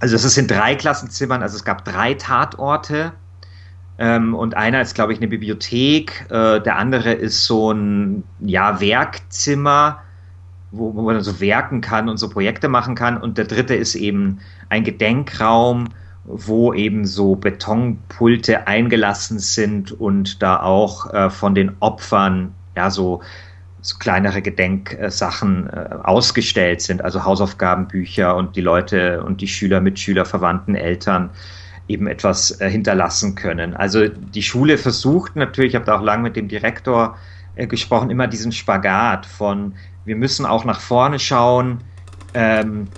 [0.00, 3.12] also es in drei Klassenzimmern, also es gab drei Tatorte.
[3.96, 8.80] Ähm, und einer ist, glaube ich, eine Bibliothek, äh, der andere ist so ein ja,
[8.80, 10.02] Werkzimmer,
[10.72, 13.16] wo, wo man so werken kann und so Projekte machen kann.
[13.16, 15.88] Und der dritte ist eben ein Gedenkraum,
[16.24, 23.22] wo eben so Betonpulte eingelassen sind und da auch äh, von den Opfern ja so,
[23.82, 30.24] so kleinere Gedenksachen äh, ausgestellt sind, also Hausaufgabenbücher und die Leute und die Schüler, Mitschüler,
[30.24, 31.30] Verwandten, Eltern
[31.88, 33.74] eben etwas äh, hinterlassen können.
[33.74, 37.18] Also die Schule versucht natürlich, ich habe da auch lange mit dem Direktor
[37.56, 39.74] äh, gesprochen, immer diesen Spagat von,
[40.06, 41.82] wir müssen auch nach vorne schauen,
[42.32, 42.88] ähm,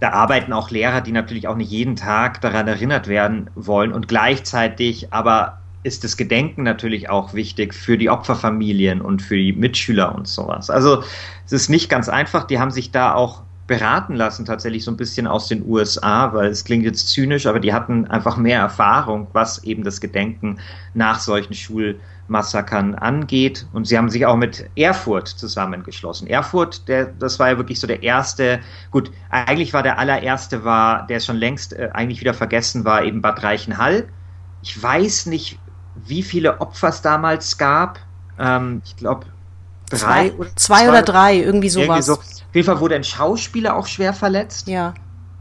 [0.00, 4.08] da arbeiten auch Lehrer, die natürlich auch nicht jeden Tag daran erinnert werden wollen und
[4.08, 10.14] gleichzeitig aber ist das Gedenken natürlich auch wichtig für die Opferfamilien und für die Mitschüler
[10.14, 10.68] und sowas.
[10.68, 11.02] Also
[11.46, 14.96] es ist nicht ganz einfach, die haben sich da auch beraten lassen, tatsächlich so ein
[14.96, 19.28] bisschen aus den USA, weil es klingt jetzt zynisch, aber die hatten einfach mehr Erfahrung,
[19.32, 20.58] was eben das Gedenken
[20.92, 23.68] nach solchen Schulmassakern angeht.
[23.72, 26.26] Und sie haben sich auch mit Erfurt zusammengeschlossen.
[26.26, 28.58] Erfurt, der, das war ja wirklich so der erste,
[28.90, 33.22] gut, eigentlich war der allererste, war, der schon längst äh, eigentlich wieder vergessen war, eben
[33.22, 34.08] Bad Reichenhall.
[34.62, 35.60] Ich weiß nicht,
[35.94, 38.00] wie viele Opfer es damals gab.
[38.36, 39.26] Ähm, ich glaube,
[39.90, 41.86] drei zwei, oder zwei, oder drei, irgendwie sowas.
[41.86, 42.14] Irgendwie so.
[42.14, 44.68] Auf jeden Fall wurde ein Schauspieler auch schwer verletzt.
[44.68, 44.94] Ja.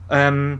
[0.09, 0.59] Ähm,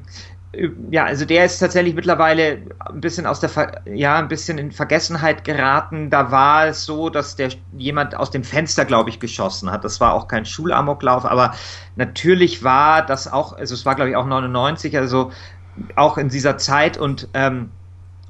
[0.89, 4.71] ja, also der ist tatsächlich mittlerweile ein bisschen aus der, Ver ja, ein bisschen in
[4.71, 6.09] Vergessenheit geraten.
[6.09, 9.85] Da war es so, dass der jemand aus dem Fenster, glaube ich, geschossen hat.
[9.85, 11.53] Das war auch kein Schulamoklauf, aber
[11.95, 15.31] natürlich war das auch, also es war, glaube ich, auch 99, also
[15.95, 17.69] auch in dieser Zeit und ähm,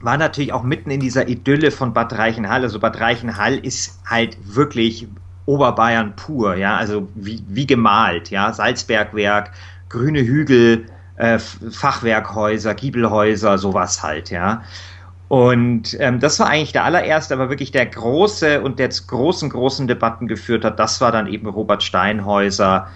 [0.01, 2.63] war natürlich auch mitten in dieser Idylle von Bad Reichenhall.
[2.63, 5.07] Also Bad Reichenhall ist halt wirklich
[5.49, 9.51] Oberbayern pur, ja, also wie, wie gemalt, ja, Salzbergwerk,
[9.89, 10.85] grüne Hügel,
[11.15, 14.61] äh, Fachwerkhäuser, Giebelhäuser, sowas halt, ja.
[15.27, 19.87] Und ähm, das war eigentlich der allererste, aber wirklich der große und der großen, großen
[19.87, 22.87] Debatten geführt hat, das war dann eben Robert Steinhäuser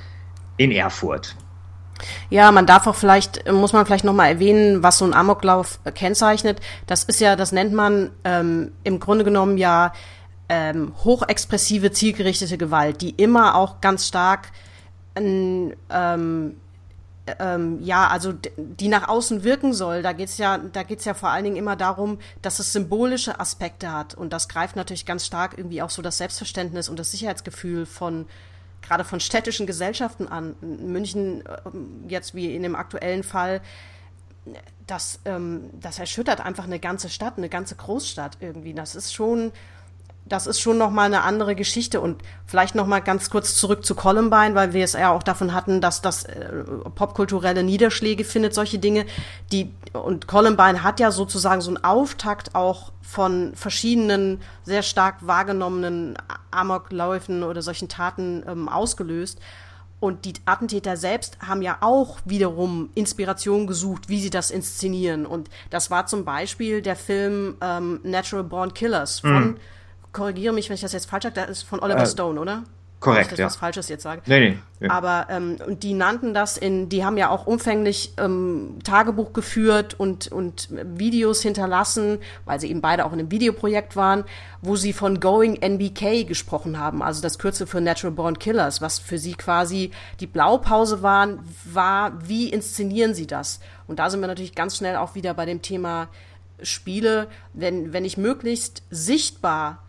[0.58, 1.36] in Erfurt.
[2.30, 6.60] Ja, man darf auch vielleicht, muss man vielleicht nochmal erwähnen, was so ein Amoklauf kennzeichnet.
[6.86, 9.92] Das ist ja, das nennt man ähm, im Grunde genommen ja
[10.49, 14.51] ähm, hochexpressive, zielgerichtete Gewalt, die immer auch ganz stark
[15.15, 15.73] ähm,
[17.39, 21.29] ähm, ja, also die nach außen wirken soll, da geht's ja, da geht's ja vor
[21.29, 25.58] allen Dingen immer darum, dass es symbolische Aspekte hat und das greift natürlich ganz stark
[25.58, 28.25] irgendwie auch so das Selbstverständnis und das Sicherheitsgefühl von
[28.82, 30.56] gerade von städtischen Gesellschaften an.
[30.60, 33.62] München ähm, jetzt wie in dem aktuellen Fall,
[34.86, 38.73] das, ähm, das erschüttert einfach eine ganze Stadt, eine ganze Großstadt irgendwie.
[38.73, 39.53] Das ist schon
[40.26, 43.86] das ist schon noch mal eine andere Geschichte und vielleicht noch mal ganz kurz zurück
[43.86, 46.64] zu Columbine, weil wir es ja auch davon hatten, dass das äh,
[46.96, 49.06] popkulturelle Niederschläge findet, solche Dinge,
[49.52, 56.18] die und Columbine hat ja sozusagen so einen Auftakt auch von verschiedenen sehr stark wahrgenommenen
[56.52, 59.40] Amokläufen oder solchen Taten ähm, ausgelöst.
[60.00, 65.26] Und die Attentäter selbst haben ja auch wiederum Inspiration gesucht, wie sie das inszenieren.
[65.26, 69.56] Und das war zum Beispiel der Film ähm, Natural Born Killers von mm
[70.13, 72.63] korrigiere mich, wenn ich das jetzt falsch sage, das ist von Oliver äh, Stone, oder?
[73.04, 73.47] Korrekt, ich ja.
[73.47, 74.21] was Falsches jetzt sage.
[74.28, 74.58] Nee, nee.
[74.80, 74.88] nee.
[74.88, 80.32] Aber ähm, die nannten das in, die haben ja auch umfänglich ähm, Tagebuch geführt und
[80.32, 84.23] und Videos hinterlassen, weil sie eben beide auch in einem Videoprojekt waren,
[84.62, 88.99] wo sie von Going NBK gesprochen haben, also das Kürzel für Natural Born Killers, was
[88.99, 93.60] für sie quasi die Blaupause waren, war, wie inszenieren sie das?
[93.86, 96.08] Und da sind wir natürlich ganz schnell auch wieder bei dem Thema
[96.62, 99.83] Spiele, wenn wenn ich möglichst sichtbar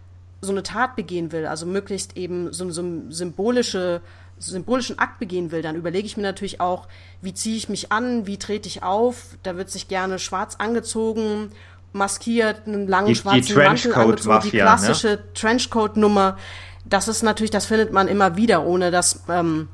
[0.44, 4.00] so eine Tat begehen will, also möglichst eben so, so einen symbolische,
[4.38, 6.88] symbolischen Akt begehen will, dann überlege ich mir natürlich auch,
[7.22, 9.36] wie ziehe ich mich an, wie trete ich auf.
[9.42, 11.50] Da wird sich gerne schwarz angezogen,
[11.92, 14.62] maskiert, einen langen die, schwarzen die Mantel angezogen, die ne?
[14.62, 15.22] klassische ne?
[15.34, 16.36] Trenchcoat-Nummer.
[16.84, 19.68] das ist natürlich, das findet man immer wieder, ohne dass ähm,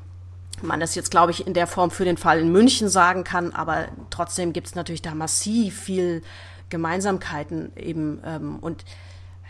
[0.61, 3.53] man das jetzt, glaube ich, in der Form für den Fall in München sagen kann,
[3.53, 6.21] aber trotzdem gibt es natürlich da massiv viel
[6.69, 8.85] Gemeinsamkeiten eben ähm, und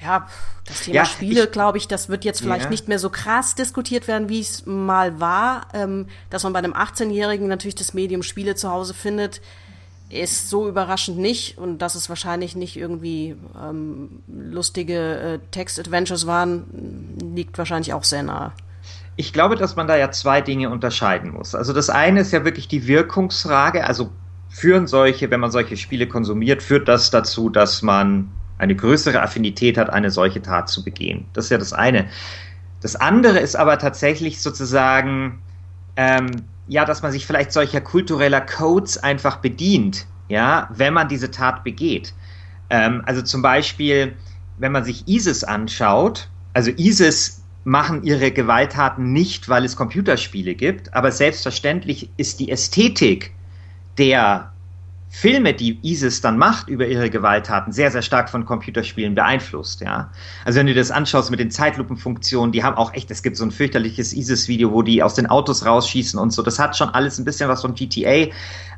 [0.02, 0.28] ja,
[0.66, 2.70] das Thema ja, Spiele, glaube ich, das wird jetzt vielleicht ja.
[2.70, 5.68] nicht mehr so krass diskutiert werden, wie es mal war.
[5.74, 9.42] Ähm, dass man bei einem 18-Jährigen natürlich das Medium Spiele zu Hause findet,
[10.10, 11.58] ist so überraschend nicht.
[11.58, 18.24] Und dass es wahrscheinlich nicht irgendwie ähm, lustige äh, Text-Adventures waren, liegt wahrscheinlich auch sehr
[18.24, 18.54] nahe.
[19.18, 21.54] Ich glaube, dass man da ja zwei Dinge unterscheiden muss.
[21.54, 23.86] Also das eine ist ja wirklich die Wirkungsfrage.
[23.86, 24.10] Also
[24.50, 28.32] führen solche, wenn man solche Spiele konsumiert, führt das dazu, dass man
[28.62, 31.26] eine größere Affinität hat, eine solche Tat zu begehen.
[31.34, 32.08] Das ist ja das eine.
[32.80, 35.42] Das andere ist aber tatsächlich sozusagen,
[35.96, 36.30] ähm,
[36.68, 41.64] ja, dass man sich vielleicht solcher kultureller Codes einfach bedient, ja, wenn man diese Tat
[41.64, 42.14] begeht.
[42.70, 44.14] Ähm, also zum Beispiel,
[44.60, 50.94] wenn man sich ISIS anschaut, also ISIS machen ihre Gewalttaten nicht, weil es Computerspiele gibt,
[50.94, 53.34] aber selbstverständlich ist die Ästhetik
[53.98, 54.52] der
[55.14, 60.10] Filme, die ISIS dann macht über ihre Gewalttaten, sehr, sehr stark von Computerspielen beeinflusst, ja.
[60.46, 63.44] Also wenn du das anschaust mit den Zeitlupenfunktionen, die haben auch echt, es gibt so
[63.44, 67.20] ein fürchterliches ISIS-Video, wo die aus den Autos rausschießen und so, das hat schon alles
[67.20, 68.28] ein bisschen was von GTA.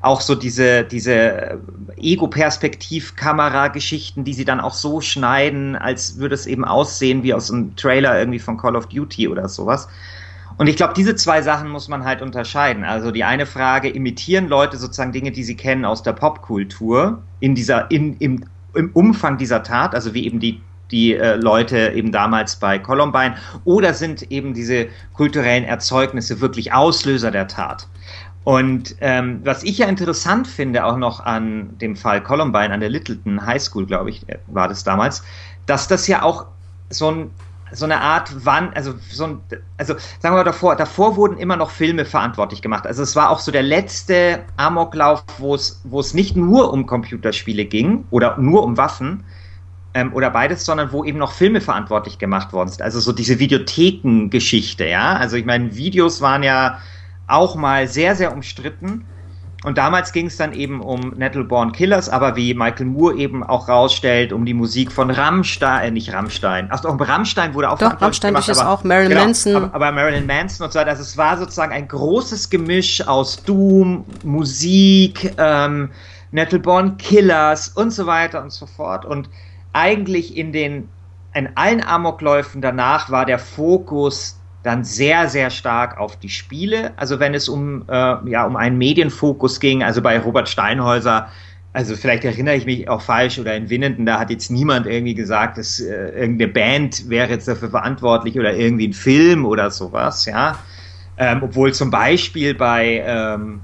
[0.02, 1.62] Auch so diese, diese
[1.98, 7.76] Ego-Perspektiv-Kamera-Geschichten, die sie dann auch so schneiden, als würde es eben aussehen wie aus einem
[7.76, 9.88] Trailer irgendwie von Call of Duty oder sowas.
[10.58, 12.84] Und ich glaube, diese zwei Sachen muss man halt unterscheiden.
[12.84, 17.56] Also die eine Frage, imitieren Leute sozusagen Dinge, die sie kennen aus der Popkultur in
[17.56, 20.62] dieser, in, im, im Umfang dieser Tat, also wie eben die
[20.92, 23.36] die äh, Leute eben damals bei Columbine,
[23.66, 27.88] oder sind eben diese kulturellen Erzeugnisse wirklich Auslöser der Tat?
[28.44, 32.90] Und ähm, was ich ja interessant finde, auch noch an dem Fall Columbine, an der
[32.90, 35.24] Littleton High School, glaube ich, äh, war das damals,
[35.66, 36.46] dass das ja auch
[36.90, 37.32] so ein
[37.74, 39.42] so eine Art wann, also so ein,
[39.78, 42.88] also sagen wir mal davor, davor wurden immer noch Filme verantwortlich gemacht.
[42.88, 46.86] Also es war auch so der letzte Amoklauf, wo es, wo es nicht nur um
[46.86, 49.24] Computerspiele ging oder nur um Waffen
[49.94, 52.82] ähm, oder beides, sondern wo eben noch Filme verantwortlich gemacht worden sind.
[52.82, 55.16] Also so diese Videothekengeschichte, ja.
[55.16, 56.80] Also ich meine, Videos waren ja
[57.28, 59.06] auch mal sehr, sehr umstritten.
[59.64, 63.70] Und damals ging es dann eben um Nettleborn Killers, aber wie Michael Moore eben auch
[63.70, 66.68] rausstellt, um die Musik von Rammstein, äh, nicht Rammstein.
[66.70, 69.56] Ach doch, Rammstein wurde auch Doch, Rammstein gemacht, ist auch, Marilyn genau, Manson.
[69.56, 70.90] Aber, aber, Marilyn Manson und so weiter.
[70.90, 75.90] Also es war sozusagen ein großes Gemisch aus Doom, Musik, ähm,
[76.32, 79.06] Nettleborn Killers und so weiter und so fort.
[79.06, 79.30] Und
[79.72, 80.90] eigentlich in den,
[81.34, 86.94] in allen Amokläufen danach war der Fokus dann sehr, sehr stark auf die Spiele.
[86.96, 91.30] Also wenn es um, äh, ja, um einen Medienfokus ging, also bei Robert Steinhäuser,
[91.74, 95.16] also vielleicht erinnere ich mich auch falsch oder in Winnenden, da hat jetzt niemand irgendwie
[95.16, 100.26] gesagt, dass äh, irgendeine Band wäre jetzt dafür verantwortlich oder irgendwie ein Film oder sowas,
[100.26, 100.60] ja.
[101.18, 103.62] Ähm, obwohl zum Beispiel bei, ähm,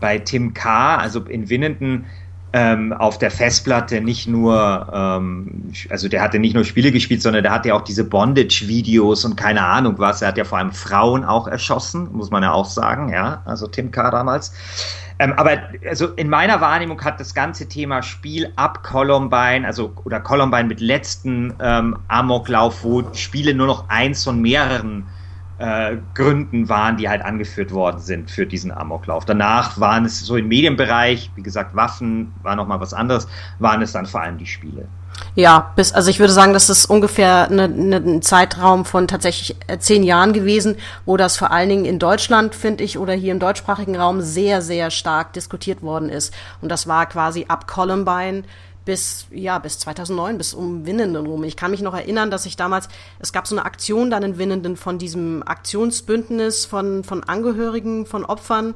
[0.00, 2.06] bei Tim K., also in Winnenden,
[2.52, 7.42] ähm, auf der Festplatte nicht nur, ähm, also der hatte nicht nur Spiele gespielt, sondern
[7.42, 10.22] der hatte ja auch diese Bondage-Videos und keine Ahnung was.
[10.22, 13.66] Er hat ja vor allem Frauen auch erschossen, muss man ja auch sagen, ja, also
[13.66, 14.10] Tim K.
[14.10, 14.52] damals.
[15.18, 20.20] Ähm, aber also in meiner Wahrnehmung hat das ganze Thema Spiel ab Columbine, also oder
[20.20, 25.06] Columbine mit letzten ähm, Amoklauf, wo Spiele nur noch eins von mehreren
[25.62, 29.24] äh, Gründen waren, die halt angeführt worden sind für diesen Amoklauf.
[29.24, 33.28] Danach waren es so im Medienbereich, wie gesagt, Waffen war nochmal was anderes,
[33.60, 34.88] waren es dann vor allem die Spiele.
[35.36, 39.56] Ja, bis, also ich würde sagen, das ist ungefähr eine, eine, ein Zeitraum von tatsächlich
[39.68, 43.30] äh, zehn Jahren gewesen, wo das vor allen Dingen in Deutschland, finde ich, oder hier
[43.30, 46.34] im deutschsprachigen Raum sehr, sehr stark diskutiert worden ist.
[46.60, 48.42] Und das war quasi ab Columbine
[48.84, 51.44] bis, ja, bis 2009, bis um Winnenden rum.
[51.44, 54.38] Ich kann mich noch erinnern, dass ich damals, es gab so eine Aktion dann in
[54.38, 58.74] Winnenden von diesem Aktionsbündnis von, von Angehörigen, von Opfern,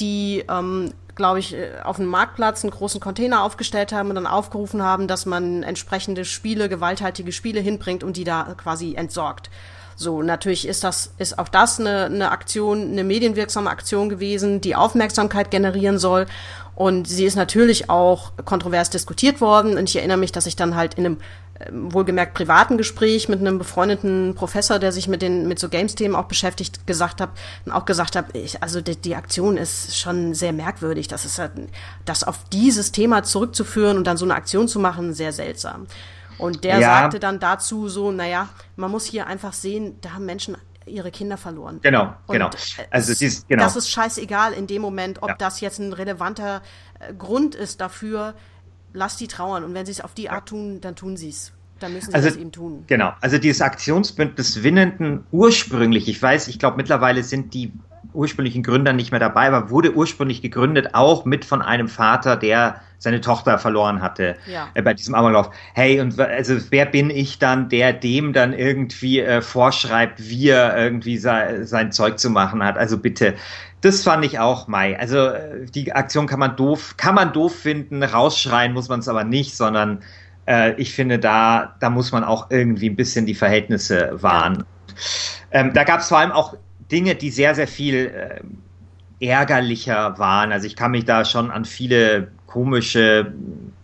[0.00, 4.26] die, ähm, glaube ich, äh, auf dem Marktplatz einen großen Container aufgestellt haben und dann
[4.26, 9.50] aufgerufen haben, dass man entsprechende Spiele, gewalthaltige Spiele hinbringt und die da quasi entsorgt.
[9.96, 14.74] So, natürlich ist das, ist auch das eine, eine Aktion, eine medienwirksame Aktion gewesen, die
[14.74, 16.26] Aufmerksamkeit generieren soll.
[16.74, 19.76] Und sie ist natürlich auch kontrovers diskutiert worden.
[19.76, 21.16] Und ich erinnere mich, dass ich dann halt in einem
[21.58, 26.16] äh, wohlgemerkt privaten Gespräch mit einem befreundeten Professor, der sich mit den mit so Games-Themen
[26.16, 27.32] auch beschäftigt, gesagt habe,
[27.70, 31.08] auch gesagt habe, ich, also die, die, Aktion ist schon sehr merkwürdig.
[31.08, 31.52] Das ist halt,
[32.06, 35.86] das auf dieses Thema zurückzuführen und dann so eine Aktion zu machen, sehr seltsam.
[36.38, 37.02] Und der ja.
[37.02, 41.36] sagte dann dazu so, naja, man muss hier einfach sehen, da haben Menschen ihre Kinder
[41.36, 41.80] verloren.
[41.82, 42.50] Genau, und genau.
[42.90, 43.62] Also dies, genau.
[43.64, 45.34] Das ist scheißegal in dem Moment, ob ja.
[45.36, 46.62] das jetzt ein relevanter
[47.00, 48.34] äh, Grund ist dafür.
[48.92, 51.52] Lass die trauern und wenn sie es auf die Art tun, dann tun sie es.
[51.78, 52.84] Da müssen sie also, das eben tun.
[52.86, 53.12] Genau.
[53.20, 57.72] Also dieses Aktionsbündnis Winnenden ursprünglich, ich weiß, ich glaube mittlerweile sind die
[58.12, 62.82] ursprünglichen Gründer nicht mehr dabei, aber wurde ursprünglich gegründet auch mit von einem Vater, der
[63.02, 64.68] seine Tochter verloren hatte ja.
[64.74, 65.50] äh, bei diesem Amoklauf.
[65.74, 70.76] Hey, und also wer bin ich dann, der dem dann irgendwie äh, vorschreibt, wie er
[70.76, 72.78] irgendwie sei, sein Zeug zu machen hat?
[72.78, 73.34] Also bitte,
[73.80, 74.96] das fand ich auch Mai.
[74.98, 79.08] Also äh, die Aktion kann man doof, kann man doof finden, rausschreien muss man es
[79.08, 79.98] aber nicht, sondern
[80.46, 84.62] äh, ich finde, da, da muss man auch irgendwie ein bisschen die Verhältnisse wahren.
[85.50, 86.56] Ähm, da gab es vor allem auch
[86.92, 88.12] Dinge, die sehr, sehr viel
[89.20, 90.52] äh, ärgerlicher waren.
[90.52, 93.32] Also ich kann mich da schon an viele komische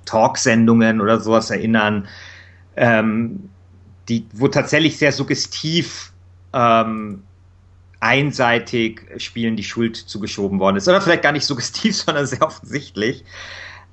[0.05, 2.07] Talksendungen oder sowas erinnern,
[2.77, 3.49] ähm,
[4.09, 6.13] die, wo tatsächlich sehr suggestiv
[6.53, 7.23] ähm,
[8.01, 10.87] einseitig Spielen die Schuld zugeschoben worden ist.
[10.87, 13.25] Oder vielleicht gar nicht suggestiv, sondern sehr offensichtlich.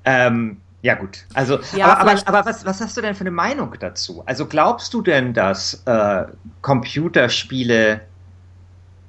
[0.04, 1.24] Ähm, ja, gut.
[1.32, 4.22] Also, ja, aber, aber, aber, was, was hast du denn für eine Meinung dazu?
[4.26, 6.26] Also glaubst du denn, dass äh,
[6.60, 8.02] Computerspiele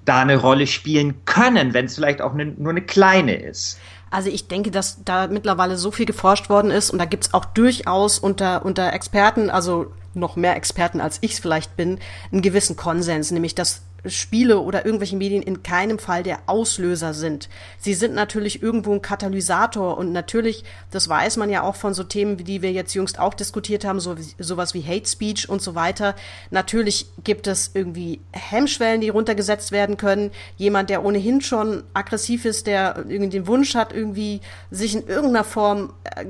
[0.06, 3.80] da eine Rolle spielen können, wenn es vielleicht auch ne, nur eine kleine ist?
[4.18, 7.46] Also ich denke, dass da mittlerweile so viel geforscht worden ist und da gibt's auch
[7.46, 12.00] durchaus unter, unter Experten, also noch mehr Experten als ich vielleicht bin,
[12.32, 17.50] einen gewissen Konsens, nämlich dass Spiele oder irgendwelche Medien in keinem Fall der Auslöser sind.
[17.80, 22.04] Sie sind natürlich irgendwo ein Katalysator und natürlich, das weiß man ja auch von so
[22.04, 25.76] Themen, die wir jetzt jüngst auch diskutiert haben, so sowas wie Hate Speech und so
[25.76, 26.16] weiter.
[26.52, 30.32] Natürlich gibt es irgendwie Hemmschwellen, die runtergesetzt werden können.
[30.58, 35.44] Jemand, der ohnehin schon aggressiv ist, der irgendwie den Wunsch hat, irgendwie sich in irgendeiner
[35.44, 36.26] Form äh,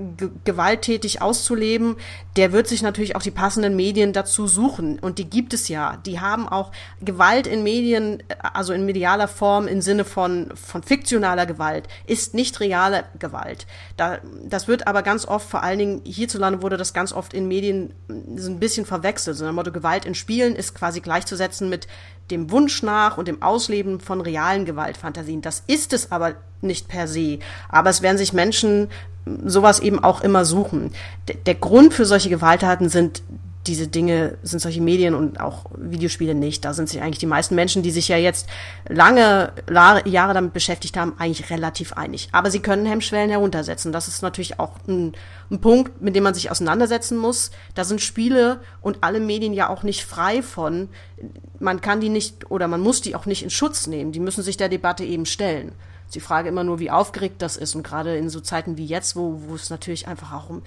[0.45, 1.97] gewalttätig auszuleben,
[2.35, 5.97] der wird sich natürlich auch die passenden Medien dazu suchen und die gibt es ja.
[6.05, 11.45] Die haben auch Gewalt in Medien, also in medialer Form im Sinne von, von fiktionaler
[11.45, 13.67] Gewalt, ist nicht reale Gewalt.
[13.95, 17.47] Da, das wird aber ganz oft, vor allen Dingen hierzulande wurde das ganz oft in
[17.47, 17.93] Medien
[18.35, 19.37] so ein bisschen verwechselt.
[19.37, 21.87] So ein Motto, Gewalt in Spielen ist quasi gleichzusetzen mit
[22.31, 25.41] dem Wunsch nach und dem Ausleben von realen Gewaltfantasien.
[25.41, 27.39] Das ist es aber nicht per se.
[27.69, 28.89] Aber es werden sich Menschen
[29.45, 30.91] sowas eben auch immer suchen.
[31.27, 33.23] D der Grund für solche Gewalttaten sind
[33.67, 36.65] diese Dinge sind solche Medien und auch Videospiele nicht.
[36.65, 38.47] Da sind sich eigentlich die meisten Menschen, die sich ja jetzt
[38.87, 39.53] lange
[40.05, 42.29] Jahre damit beschäftigt haben, eigentlich relativ einig.
[42.31, 43.91] Aber sie können Hemmschwellen heruntersetzen.
[43.91, 45.13] Das ist natürlich auch ein,
[45.51, 47.51] ein Punkt, mit dem man sich auseinandersetzen muss.
[47.75, 50.89] Da sind Spiele und alle Medien ja auch nicht frei von.
[51.59, 54.11] Man kann die nicht oder man muss die auch nicht in Schutz nehmen.
[54.11, 55.73] Die müssen sich der Debatte eben stellen.
[56.13, 57.75] Die Frage immer nur, wie aufgeregt das ist.
[57.75, 60.61] Und gerade in so Zeiten wie jetzt, wo, wo es natürlich einfach auch um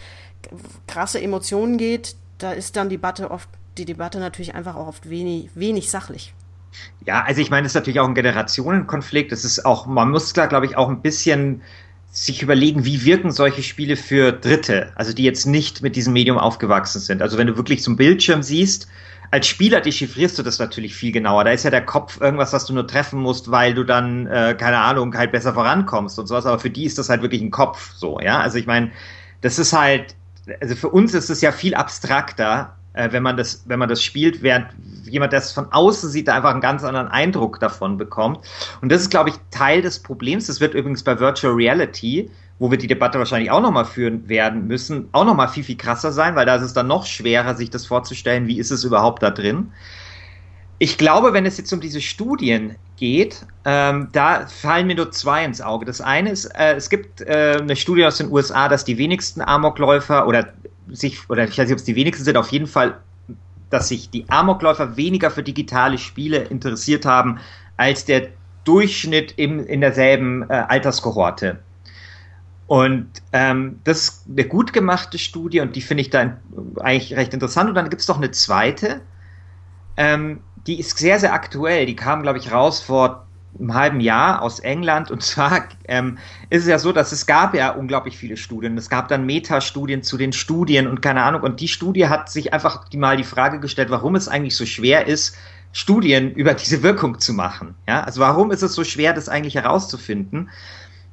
[0.86, 3.48] krasse Emotionen geht, da ist dann die Debatte oft,
[3.79, 6.35] die Debatte natürlich einfach auch oft wenig, wenig sachlich.
[7.05, 9.33] Ja, also ich meine, es ist natürlich auch ein Generationenkonflikt.
[9.33, 11.62] Es ist auch, man muss da, glaube ich, auch ein bisschen
[12.12, 16.38] sich überlegen, wie wirken solche Spiele für Dritte, also die jetzt nicht mit diesem Medium
[16.38, 17.22] aufgewachsen sind.
[17.22, 18.88] Also wenn du wirklich zum Bildschirm siehst,
[19.31, 21.44] als Spieler dechiffrierst du das natürlich viel genauer.
[21.44, 24.57] Da ist ja der Kopf irgendwas, was du nur treffen musst, weil du dann, äh,
[24.59, 26.46] keine Ahnung, halt besser vorankommst und sowas.
[26.46, 28.40] Aber für die ist das halt wirklich ein Kopf so, ja.
[28.40, 28.90] Also ich meine,
[29.40, 30.16] das ist halt,
[30.61, 34.03] also für uns ist es ja viel abstrakter, äh, wenn man das, wenn man das
[34.03, 34.66] spielt, während
[35.05, 38.40] jemand, der es von außen sieht, da einfach einen ganz anderen Eindruck davon bekommt.
[38.81, 40.46] Und das ist, glaube ich, Teil des Problems.
[40.46, 44.66] Das wird übrigens bei Virtual Reality, wo wir die Debatte wahrscheinlich auch nochmal führen werden
[44.66, 47.70] müssen, auch nochmal viel, viel krasser sein, weil da ist es dann noch schwerer, sich
[47.70, 49.72] das vorzustellen, wie ist es überhaupt da drin.
[50.82, 55.44] Ich glaube, wenn es jetzt um diese Studien geht, ähm, da fallen mir nur zwei
[55.44, 55.84] ins Auge.
[55.84, 59.42] Das eine ist, äh, es gibt äh, eine Studie aus den USA, dass die wenigsten
[59.42, 60.54] Amokläufer oder
[60.88, 62.98] sich, oder ich weiß nicht, ob es die wenigsten sind, auf jeden Fall,
[63.68, 67.40] dass sich die Amokläufer weniger für digitale Spiele interessiert haben
[67.76, 68.28] als der
[68.64, 71.58] Durchschnitt im, in derselben äh, Alterskohorte.
[72.68, 76.38] Und ähm, das ist eine gut gemachte Studie und die finde ich da
[76.78, 77.68] eigentlich recht interessant.
[77.68, 79.02] Und dann gibt es doch eine zweite,
[79.98, 80.40] ähm,
[80.70, 81.85] die ist sehr, sehr aktuell.
[81.85, 83.26] Die kam, glaube ich, raus vor
[83.59, 85.11] einem halben Jahr aus England.
[85.11, 88.78] Und zwar ähm, ist es ja so, dass es gab ja unglaublich viele Studien.
[88.78, 91.42] Es gab dann Metastudien zu den Studien und keine Ahnung.
[91.42, 95.08] Und die Studie hat sich einfach mal die Frage gestellt, warum es eigentlich so schwer
[95.08, 95.37] ist,
[95.73, 97.75] Studien über diese Wirkung zu machen.
[97.88, 100.50] Ja, also warum ist es so schwer, das eigentlich herauszufinden?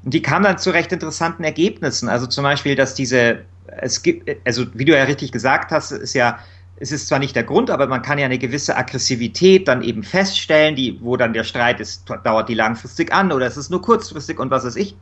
[0.03, 2.09] Und die kam dann zu recht interessanten Ergebnissen.
[2.09, 6.13] Also zum Beispiel, dass diese, es gibt, also wie du ja richtig gesagt hast, ist
[6.13, 6.37] ja
[6.79, 10.03] es ist zwar nicht der Grund, aber man kann ja eine gewisse Aggressivität dann eben
[10.03, 13.81] feststellen, die, wo dann der Streit ist, dauert die langfristig an oder ist es nur
[13.81, 14.95] kurzfristig und was weiß ich.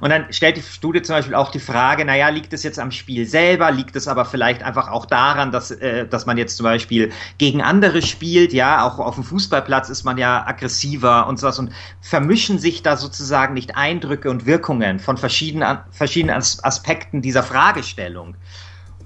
[0.00, 2.90] Und dann stellt die Studie zum Beispiel auch die Frage, naja, liegt es jetzt am
[2.90, 6.64] Spiel selber, liegt es aber vielleicht einfach auch daran, dass, äh, dass man jetzt zum
[6.64, 11.58] Beispiel gegen andere spielt, ja, auch auf dem Fußballplatz ist man ja aggressiver und sowas
[11.58, 18.36] und vermischen sich da sozusagen nicht Eindrücke und Wirkungen von verschiedenen, verschiedenen Aspekten dieser Fragestellung.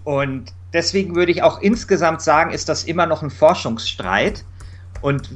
[0.03, 4.45] Und deswegen würde ich auch insgesamt sagen, ist das immer noch ein Forschungsstreit.
[5.01, 5.31] Und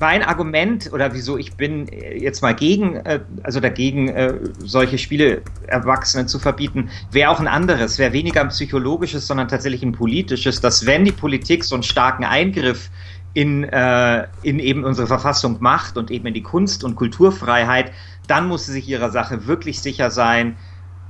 [0.00, 5.42] mein Argument oder wieso ich bin jetzt mal gegen, äh, also dagegen, äh, solche Spiele
[5.66, 10.60] Erwachsenen zu verbieten, wäre auch ein anderes, wäre weniger ein psychologisches, sondern tatsächlich ein politisches,
[10.60, 12.90] dass wenn die Politik so einen starken Eingriff
[13.34, 17.92] in, äh, in eben unsere Verfassung macht und eben in die Kunst- und Kulturfreiheit,
[18.26, 20.56] dann muss sie sich ihrer Sache wirklich sicher sein.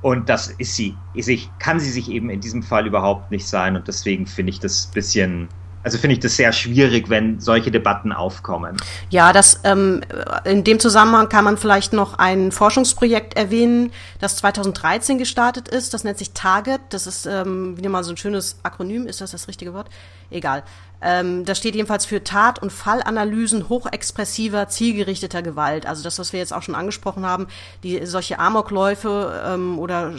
[0.01, 0.95] Und das ist sie.
[1.13, 3.75] Ich, kann sie sich eben in diesem Fall überhaupt nicht sein.
[3.75, 5.49] Und deswegen finde ich das ein bisschen
[5.83, 8.77] also finde ich das sehr schwierig, wenn solche Debatten aufkommen.
[9.09, 10.01] Ja, das ähm,
[10.45, 15.93] in dem Zusammenhang kann man vielleicht noch ein Forschungsprojekt erwähnen, das 2013 gestartet ist.
[15.93, 16.81] Das nennt sich Target.
[16.89, 19.07] Das ist ähm, wieder mal so ein schönes Akronym.
[19.07, 19.89] Ist das das richtige Wort?
[20.31, 20.63] Egal.
[21.01, 25.85] Ähm, das steht jedenfalls für Tat- und Fallanalysen hochexpressiver, zielgerichteter Gewalt.
[25.87, 27.47] Also das, was wir jetzt auch schon angesprochen haben,
[27.83, 30.13] die solche Amokläufe ähm, oder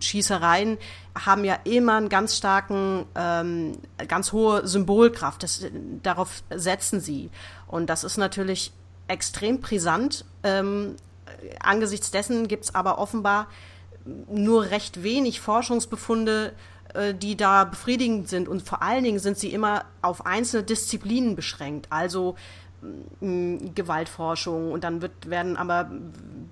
[0.00, 0.78] Schießereien
[1.18, 5.42] haben ja immer einen ganz starken, ähm, ganz hohe Symbolkraft.
[5.42, 5.66] Das,
[6.02, 7.30] darauf setzen sie.
[7.66, 8.72] Und das ist natürlich
[9.08, 10.24] extrem brisant.
[10.44, 10.94] Ähm,
[11.60, 13.48] angesichts dessen gibt es aber offenbar
[14.04, 16.52] nur recht wenig Forschungsbefunde
[17.20, 18.48] die da befriedigend sind.
[18.48, 21.86] Und vor allen Dingen sind sie immer auf einzelne Disziplinen beschränkt.
[21.90, 22.36] Also
[23.20, 25.90] Gewaltforschung und dann wird, werden aber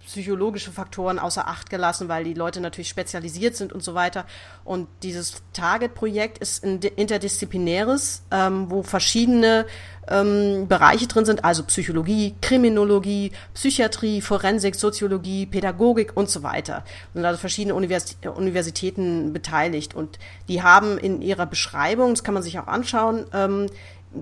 [0.06, 4.24] psychologische Faktoren außer Acht gelassen, weil die Leute natürlich spezialisiert sind und so weiter.
[4.64, 9.66] Und dieses Target-Projekt ist ein interdisziplinäres, ähm, wo verschiedene
[10.08, 16.84] ähm, Bereiche drin sind, also Psychologie, Kriminologie, Psychiatrie, Forensik, Soziologie, Pädagogik und so weiter.
[17.12, 19.94] Und also verschiedene Univers Universitäten beteiligt.
[19.94, 23.66] Und die haben in ihrer Beschreibung, das kann man sich auch anschauen, ähm,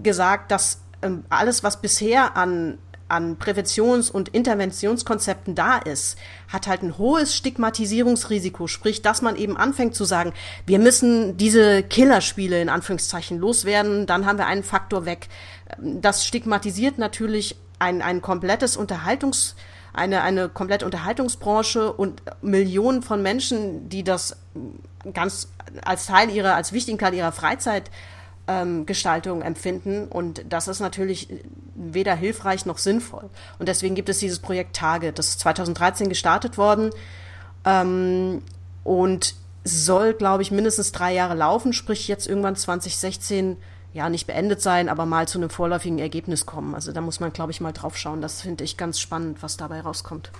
[0.02, 0.80] gesagt, dass
[1.28, 2.78] alles, was bisher an
[3.08, 6.18] an Präventions- und Interventionskonzepten da ist,
[6.48, 10.32] hat halt ein hohes Stigmatisierungsrisiko, sprich, dass man eben anfängt zu sagen,
[10.66, 15.28] wir müssen diese Killerspiele in Anführungszeichen loswerden, dann haben wir einen Faktor weg.
[15.78, 19.56] Das stigmatisiert natürlich ein, ein komplettes Unterhaltungs,
[19.94, 24.36] eine, eine komplette Unterhaltungsbranche und Millionen von Menschen, die das
[25.14, 25.48] ganz
[25.84, 27.90] als Teil ihrer, als wichtigen Teil ihrer Freizeit
[28.48, 30.08] ähm, Gestaltung empfinden.
[30.08, 31.28] Und das ist natürlich
[31.74, 33.30] weder hilfreich noch sinnvoll.
[33.58, 35.12] Und deswegen gibt es dieses Projekt Tage.
[35.12, 36.90] Das ist 2013 gestartet worden
[37.64, 38.42] ähm,
[38.82, 39.34] und
[39.64, 43.58] soll, glaube ich, mindestens drei Jahre laufen, sprich jetzt irgendwann 2016
[43.92, 46.74] ja nicht beendet sein, aber mal zu einem vorläufigen Ergebnis kommen.
[46.74, 48.22] Also da muss man, glaube ich, mal drauf schauen.
[48.22, 50.30] Das finde ich ganz spannend, was dabei rauskommt.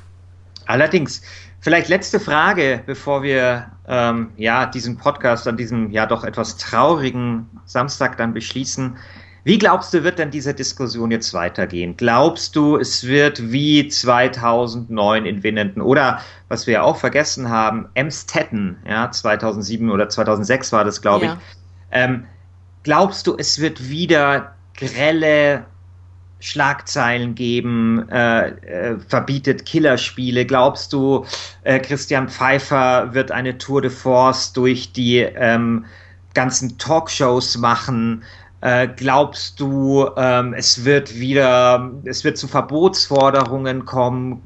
[0.68, 1.22] Allerdings,
[1.60, 7.48] vielleicht letzte Frage, bevor wir ähm, ja diesen Podcast an diesem ja doch etwas traurigen
[7.64, 8.98] Samstag dann beschließen.
[9.44, 11.96] Wie glaubst du, wird denn diese Diskussion jetzt weitergehen?
[11.96, 17.88] Glaubst du, es wird wie 2009 in Winnenden oder was wir ja auch vergessen haben,
[17.94, 21.32] Emstetten, ja, 2007 oder 2006 war das, glaube ja.
[21.32, 21.38] ich.
[21.92, 22.26] Ähm,
[22.82, 25.64] glaubst du, es wird wieder grelle
[26.40, 30.46] Schlagzeilen geben, äh, äh, verbietet Killerspiele.
[30.46, 31.24] Glaubst du,
[31.64, 35.84] äh, Christian Pfeiffer wird eine Tour de Force durch die ähm,
[36.34, 38.22] ganzen Talkshows machen?
[38.60, 44.42] Äh, glaubst du, ähm, es wird wieder, es wird zu Verbotsforderungen kommen?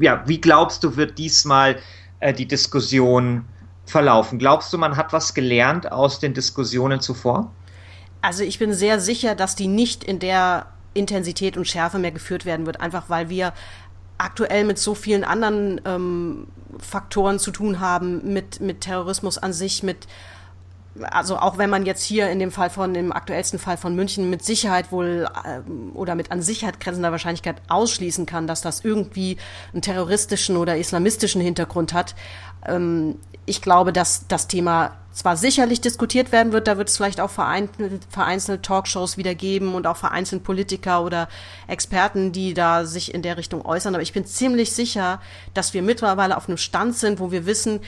[0.00, 1.76] Ja, wie glaubst du, wird diesmal
[2.20, 3.44] äh, die Diskussion
[3.86, 4.38] verlaufen?
[4.38, 7.50] Glaubst du, man hat was gelernt aus den Diskussionen zuvor?
[8.22, 10.66] Also ich bin sehr sicher, dass die nicht in der
[10.96, 13.52] Intensität und Schärfe mehr geführt werden wird, einfach weil wir
[14.18, 16.46] aktuell mit so vielen anderen ähm,
[16.78, 20.06] Faktoren zu tun haben, mit, mit Terrorismus an sich, mit
[21.02, 24.30] also auch wenn man jetzt hier in dem Fall von dem aktuellsten Fall von München
[24.30, 25.60] mit Sicherheit wohl äh,
[25.94, 29.36] oder mit an Sicherheit grenzender Wahrscheinlichkeit ausschließen kann, dass das irgendwie
[29.72, 32.14] einen terroristischen oder islamistischen Hintergrund hat.
[33.46, 37.30] Ich glaube, dass das Thema zwar sicherlich diskutiert werden wird, da wird es vielleicht auch
[37.30, 41.28] vereinzelt, vereinzelt Talkshows wieder geben und auch vereinzelt Politiker oder
[41.68, 43.94] Experten, die da sich in der Richtung äußern.
[43.94, 45.20] Aber ich bin ziemlich sicher,
[45.54, 47.80] dass wir mittlerweile auf einem Stand sind, wo wir wissen,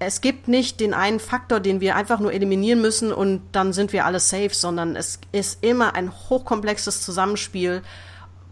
[0.00, 3.92] es gibt nicht den einen Faktor, den wir einfach nur eliminieren müssen und dann sind
[3.92, 7.82] wir alle safe, sondern es ist immer ein hochkomplexes Zusammenspiel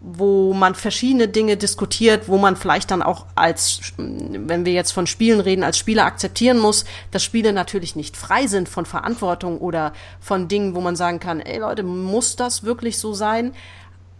[0.05, 5.07] wo man verschiedene Dinge diskutiert, wo man vielleicht dann auch als, wenn wir jetzt von
[5.07, 9.93] Spielen reden, als Spieler akzeptieren muss, dass Spiele natürlich nicht frei sind von Verantwortung oder
[10.19, 13.53] von Dingen, wo man sagen kann, ey Leute, muss das wirklich so sein?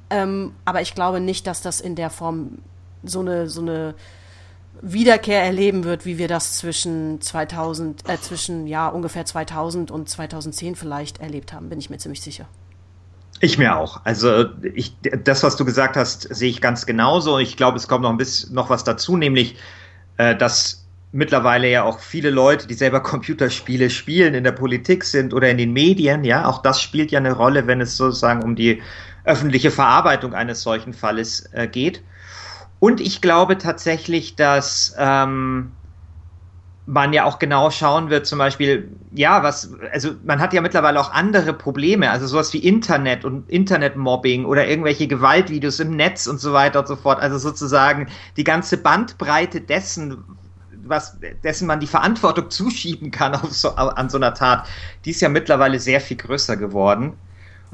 [0.09, 2.59] Ähm, aber ich glaube nicht, dass das in der Form
[3.03, 3.93] so eine, so eine
[4.81, 10.75] Wiederkehr erleben wird, wie wir das zwischen 2000, äh, zwischen, ja, ungefähr 2000 und 2010
[10.75, 12.47] vielleicht erlebt haben, bin ich mir ziemlich sicher.
[13.43, 13.99] Ich mir auch.
[14.05, 17.39] Also ich, das, was du gesagt hast, sehe ich ganz genauso.
[17.39, 19.57] Ich glaube, es kommt noch ein bisschen noch was dazu, nämlich,
[20.15, 25.33] äh, dass mittlerweile ja auch viele Leute, die selber Computerspiele spielen, in der Politik sind
[25.33, 28.55] oder in den Medien, ja, auch das spielt ja eine Rolle, wenn es sozusagen um
[28.55, 28.81] die
[29.25, 32.01] öffentliche Verarbeitung eines solchen Falles äh, geht.
[32.79, 35.73] Und ich glaube tatsächlich, dass ähm,
[36.85, 40.99] man ja auch genau schauen wird, zum Beispiel, ja, was, also man hat ja mittlerweile
[40.99, 46.39] auch andere Probleme, also sowas wie Internet und Internetmobbing oder irgendwelche Gewaltvideos im Netz und
[46.39, 47.19] so weiter und so fort.
[47.21, 50.25] Also sozusagen die ganze Bandbreite dessen,
[50.85, 54.67] was, dessen man die Verantwortung zuschieben kann so, an so einer Tat,
[55.05, 57.13] die ist ja mittlerweile sehr viel größer geworden.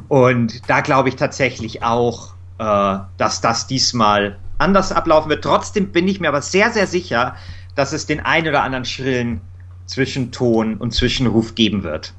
[0.07, 5.43] Und da glaube ich tatsächlich auch, äh, dass das diesmal anders ablaufen wird.
[5.43, 7.36] Trotzdem bin ich mir aber sehr, sehr sicher,
[7.80, 9.39] dass es den ein oder anderen schrillen
[9.86, 12.13] Zwischenton und Zwischenruf geben wird.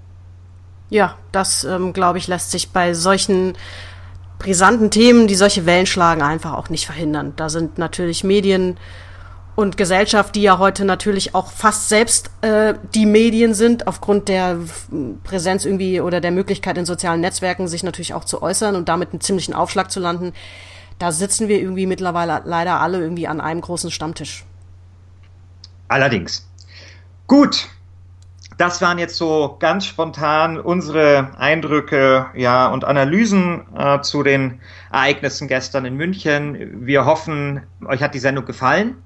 [0.88, 3.52] Ja, das ähm, glaube ich lässt sich bei solchen
[4.38, 7.34] brisanten Themen, die solche Wellen schlagen, einfach auch nicht verhindern.
[7.36, 8.78] Da sind natürlich Medien
[9.54, 14.56] und Gesellschaft, die ja heute natürlich auch fast selbst äh, die Medien sind, aufgrund der
[15.24, 19.10] Präsenz irgendwie oder der Möglichkeit in sozialen Netzwerken sich natürlich auch zu äußern und damit
[19.10, 20.32] einen ziemlichen Aufschlag zu landen.
[20.98, 24.46] Da sitzen wir irgendwie mittlerweile leider alle irgendwie an einem großen Stammtisch.
[25.90, 26.48] Allerdings.
[27.26, 27.66] Gut,
[28.56, 34.60] das waren jetzt so ganz spontan unsere Eindrücke ja, und Analysen äh, zu den
[34.92, 36.86] Ereignissen gestern in München.
[36.86, 38.98] Wir hoffen, euch hat die Sendung gefallen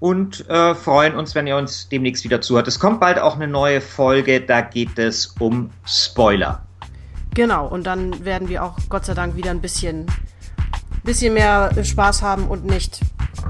[0.00, 2.66] und äh, freuen uns, wenn ihr uns demnächst wieder zuhört.
[2.66, 6.60] Es kommt bald auch eine neue Folge, da geht es um Spoiler.
[7.34, 10.06] Genau, und dann werden wir auch Gott sei Dank wieder ein bisschen,
[11.04, 13.00] bisschen mehr Spaß haben und nicht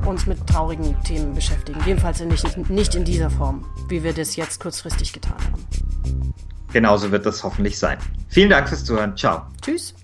[0.06, 1.80] uns mit traurigen Themen beschäftigen.
[1.86, 6.34] Jedenfalls nicht, nicht in dieser Form, wie wir das jetzt kurzfristig getan haben.
[6.72, 7.98] Genauso wird das hoffentlich sein.
[8.28, 9.16] Vielen Dank fürs Zuhören.
[9.16, 9.42] Ciao.
[9.60, 9.94] Tschüss.